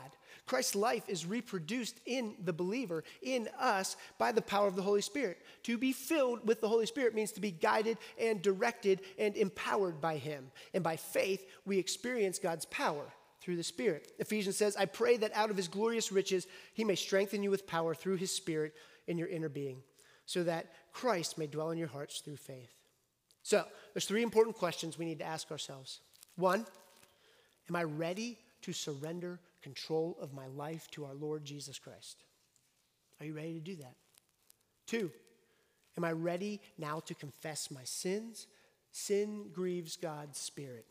Christ's 0.46 0.74
life 0.74 1.08
is 1.08 1.26
reproduced 1.26 2.00
in 2.06 2.34
the 2.44 2.52
believer, 2.52 3.04
in 3.22 3.48
us, 3.58 3.96
by 4.18 4.32
the 4.32 4.42
power 4.42 4.66
of 4.66 4.76
the 4.76 4.82
Holy 4.82 5.00
Spirit. 5.00 5.38
To 5.64 5.78
be 5.78 5.92
filled 5.92 6.46
with 6.46 6.60
the 6.60 6.68
Holy 6.68 6.86
Spirit 6.86 7.14
means 7.14 7.32
to 7.32 7.40
be 7.40 7.50
guided 7.50 7.98
and 8.18 8.42
directed 8.42 9.00
and 9.18 9.36
empowered 9.36 10.00
by 10.00 10.16
Him. 10.16 10.50
And 10.74 10.82
by 10.82 10.96
faith, 10.96 11.46
we 11.64 11.78
experience 11.78 12.38
God's 12.38 12.64
power 12.66 13.04
through 13.40 13.56
the 13.56 13.62
Spirit. 13.62 14.12
Ephesians 14.18 14.56
says, 14.56 14.76
I 14.76 14.84
pray 14.84 15.16
that 15.18 15.34
out 15.34 15.50
of 15.50 15.56
His 15.56 15.68
glorious 15.68 16.12
riches, 16.12 16.46
He 16.74 16.84
may 16.84 16.94
strengthen 16.94 17.42
you 17.42 17.50
with 17.50 17.66
power 17.66 17.94
through 17.94 18.16
His 18.16 18.34
Spirit 18.34 18.74
in 19.06 19.18
your 19.18 19.28
inner 19.28 19.48
being, 19.48 19.82
so 20.26 20.42
that 20.44 20.66
Christ 20.92 21.38
may 21.38 21.46
dwell 21.46 21.70
in 21.70 21.78
your 21.78 21.88
hearts 21.88 22.20
through 22.20 22.36
faith. 22.36 22.74
So, 23.42 23.64
there's 23.94 24.04
three 24.04 24.22
important 24.22 24.56
questions 24.56 24.98
we 24.98 25.06
need 25.06 25.18
to 25.20 25.24
ask 25.24 25.50
ourselves. 25.50 26.00
One, 26.36 26.66
am 27.68 27.76
I 27.76 27.84
ready 27.84 28.38
to 28.62 28.72
surrender 28.72 29.40
control 29.62 30.16
of 30.20 30.32
my 30.32 30.46
life 30.46 30.90
to 30.92 31.04
our 31.04 31.14
Lord 31.14 31.44
Jesus 31.44 31.78
Christ? 31.78 32.24
Are 33.20 33.26
you 33.26 33.34
ready 33.34 33.54
to 33.54 33.60
do 33.60 33.76
that? 33.76 33.94
Two, 34.86 35.10
Am 35.96 36.04
I 36.04 36.12
ready 36.12 36.60
now 36.78 37.00
to 37.00 37.14
confess 37.14 37.70
my 37.70 37.84
sins? 37.84 38.46
Sin 38.92 39.50
grieves 39.52 39.96
God's 39.96 40.38
spirit. 40.38 40.86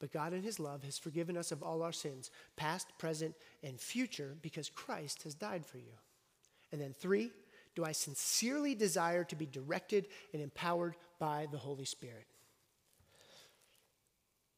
But 0.00 0.12
God, 0.12 0.32
in 0.32 0.42
His 0.42 0.60
love, 0.60 0.82
has 0.84 0.98
forgiven 0.98 1.36
us 1.36 1.52
of 1.52 1.62
all 1.62 1.82
our 1.82 1.92
sins, 1.92 2.30
past, 2.56 2.88
present, 2.98 3.34
and 3.62 3.80
future, 3.80 4.36
because 4.42 4.68
Christ 4.68 5.22
has 5.22 5.34
died 5.34 5.64
for 5.64 5.78
you. 5.78 5.94
And 6.72 6.80
then, 6.80 6.92
three, 6.92 7.30
do 7.74 7.84
I 7.84 7.92
sincerely 7.92 8.74
desire 8.74 9.24
to 9.24 9.36
be 9.36 9.46
directed 9.46 10.08
and 10.32 10.42
empowered 10.42 10.96
by 11.18 11.46
the 11.50 11.58
Holy 11.58 11.84
Spirit? 11.84 12.26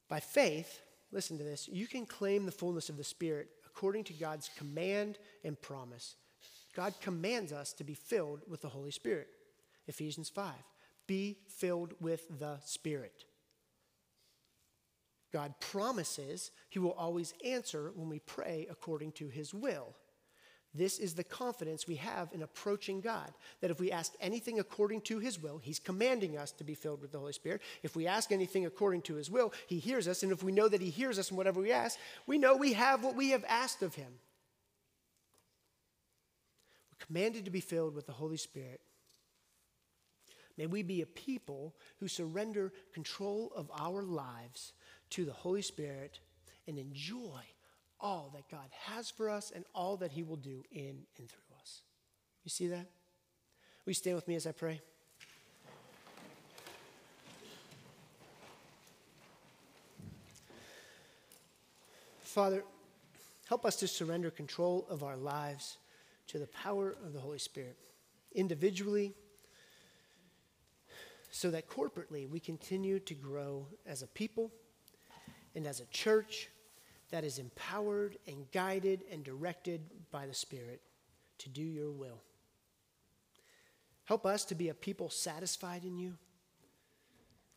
By 0.09 0.21
faith, 0.21 0.81
listen 1.13 1.39
to 1.39 1.45
this, 1.45 1.69
you 1.69 1.87
can 1.87 2.07
claim 2.07 2.47
the 2.47 2.53
fullness 2.53 2.89
of 2.89 2.97
the 2.97 3.05
Spirit 3.05 3.49
according 3.67 4.05
to 4.05 4.13
God's 4.13 4.51
command 4.57 5.19
and 5.45 5.61
promise. 5.61 6.17
God 6.75 6.95
commands 7.01 7.53
us 7.53 7.73
to 7.75 7.85
be 7.85 7.95
filled 7.95 8.43
with 8.49 8.61
the 8.61 8.69
Holy 8.69 8.91
Spirit. 8.91 9.29
Ephesians 9.87 10.29
5. 10.29 10.53
Be 11.07 11.39
filled 11.49 11.95
with 12.01 12.39
the 12.39 12.59
Spirit. 12.65 13.25
God 15.33 15.55
promises 15.61 16.51
He 16.69 16.79
will 16.79 16.93
always 16.93 17.35
answer 17.45 17.93
when 17.95 18.09
we 18.09 18.19
pray 18.21 18.67
according 18.71 19.13
to 19.13 19.29
His 19.29 19.53
will. 19.53 19.95
This 20.77 20.99
is 20.99 21.15
the 21.15 21.25
confidence 21.25 21.87
we 21.87 21.97
have 21.97 22.33
in 22.33 22.43
approaching 22.43 23.01
God. 23.01 23.31
That 23.61 23.71
if 23.71 23.81
we 23.81 23.93
ask 23.93 24.13
anything 24.21 24.59
according 24.59 25.03
to 25.03 25.19
His 25.19 25.41
will, 25.41 25.59
He's 25.59 25.79
commanding 25.79 26.37
us 26.37 26.51
to 26.53 26.65
be 26.65 26.75
filled 26.75 27.01
with 27.01 27.13
the 27.13 27.19
Holy 27.19 27.33
Spirit. 27.33 27.63
If 27.83 27.97
we 27.97 28.07
ask 28.07 28.33
anything 28.33 28.67
according 28.67 29.03
to 29.03 29.15
His 29.15 29.31
will, 29.31 29.53
He 29.67 29.79
hears 29.79 30.09
us. 30.09 30.23
And 30.23 30.33
if 30.33 30.43
we 30.43 30.53
know 30.53 30.69
that 30.69 30.81
He 30.81 30.91
hears 30.91 31.19
us 31.19 31.31
in 31.31 31.37
whatever 31.37 31.61
we 31.61 31.73
ask, 31.73 31.99
we 32.27 32.39
know 32.39 32.57
we 32.57 32.75
have 32.75 33.05
what 33.05 33.17
we 33.17 33.31
have 33.31 33.45
asked 33.49 33.83
of 33.83 33.95
Him. 33.95 34.13
We're 36.91 37.07
commanded 37.07 37.45
to 37.45 37.51
be 37.51 37.61
filled 37.61 37.95
with 37.95 38.07
the 38.07 38.13
Holy 38.13 38.37
Spirit. 38.37 38.81
May 40.59 40.67
we 40.67 40.83
be 40.83 41.03
a 41.03 41.07
people 41.07 41.75
who 41.99 42.09
surrender 42.09 42.73
control 42.93 43.53
of 43.55 43.71
our 43.79 44.03
lives 44.03 44.73
to 45.11 45.25
the 45.25 45.33
Holy 45.33 45.63
Spirit 45.63 46.21
and 46.67 46.79
enjoy 46.79 47.43
all 48.01 48.31
that 48.35 48.49
God 48.51 48.69
has 48.87 49.11
for 49.11 49.31
us 49.31 49.53
and 49.55 49.65
all 49.75 49.97
that 49.99 50.13
He 50.13 50.23
will 50.23 50.37
do 50.37 50.63
in 50.71 51.05
and 51.19 51.29
through 51.29 51.57
us. 51.61 51.83
You 52.45 52.51
see 52.51 52.69
that? 52.69 52.87
Will 53.85 53.91
you 53.91 53.95
stand 53.95 54.17
with 54.17 54.29
me 54.29 54.35
as 54.35 54.47
I 54.47 54.53
pray? 54.53 54.81
Father, 62.21 62.65
help 63.49 63.65
us 63.65 63.77
to 63.77 63.89
surrender 63.89 64.31
control 64.31 64.87
of 64.91 65.03
our 65.03 65.17
lives 65.17 65.79
to 66.27 66.39
the 66.39 66.47
power 66.49 66.95
of 67.05 67.13
the 67.13 67.21
Holy 67.21 67.39
Spirit, 67.39 67.77
individually, 68.35 69.15
so 71.31 71.51
that 71.51 71.69
corporately 71.69 72.29
we 72.29 72.41
continue 72.41 72.99
to 73.01 73.15
grow 73.15 73.67
as 73.87 74.03
a 74.03 74.07
people 74.09 74.51
and 75.55 75.67
as 75.67 75.81
a 75.81 75.87
church 75.87 76.49
that 77.11 77.25
is 77.25 77.39
empowered 77.39 78.19
and 78.27 78.51
guided 78.53 79.05
and 79.11 79.25
directed 79.25 79.81
by 80.11 80.27
the 80.27 80.35
Spirit 80.35 80.81
to 81.39 81.49
do 81.49 81.63
your 81.63 81.91
will. 81.91 82.21
Help 84.05 84.25
us 84.25 84.45
to 84.47 84.55
be 84.55 84.69
a 84.69 84.75
people 84.75 85.11
satisfied 85.11 85.85
in 85.85 85.99
you, 85.99 86.15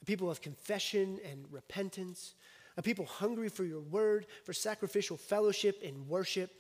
a 0.01 0.05
people 0.05 0.29
of 0.29 0.41
confession 0.41 1.19
and 1.29 1.45
repentance, 1.51 2.33
a 2.77 2.81
people 2.81 3.05
hungry 3.05 3.49
for 3.49 3.63
your 3.63 3.81
word, 3.81 4.25
for 4.45 4.53
sacrificial 4.53 5.17
fellowship 5.17 5.81
and 5.85 6.07
worship. 6.07 6.51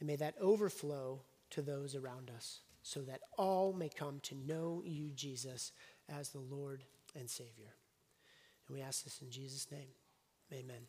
And 0.00 0.06
may 0.06 0.16
that 0.16 0.34
overflow 0.40 1.20
to 1.50 1.62
those 1.62 1.94
around 1.94 2.30
us 2.34 2.60
so 2.82 3.00
that 3.02 3.20
all 3.38 3.72
may 3.72 3.88
come 3.88 4.20
to 4.24 4.34
know 4.34 4.82
you, 4.84 5.10
Jesus, 5.14 5.72
as 6.08 6.30
the 6.30 6.40
Lord 6.40 6.82
and 7.14 7.30
Savior. 7.30 7.74
And 8.66 8.76
we 8.76 8.82
ask 8.82 9.04
this 9.04 9.20
in 9.22 9.30
Jesus' 9.30 9.70
name. 9.70 9.88
Amen. 10.52 10.82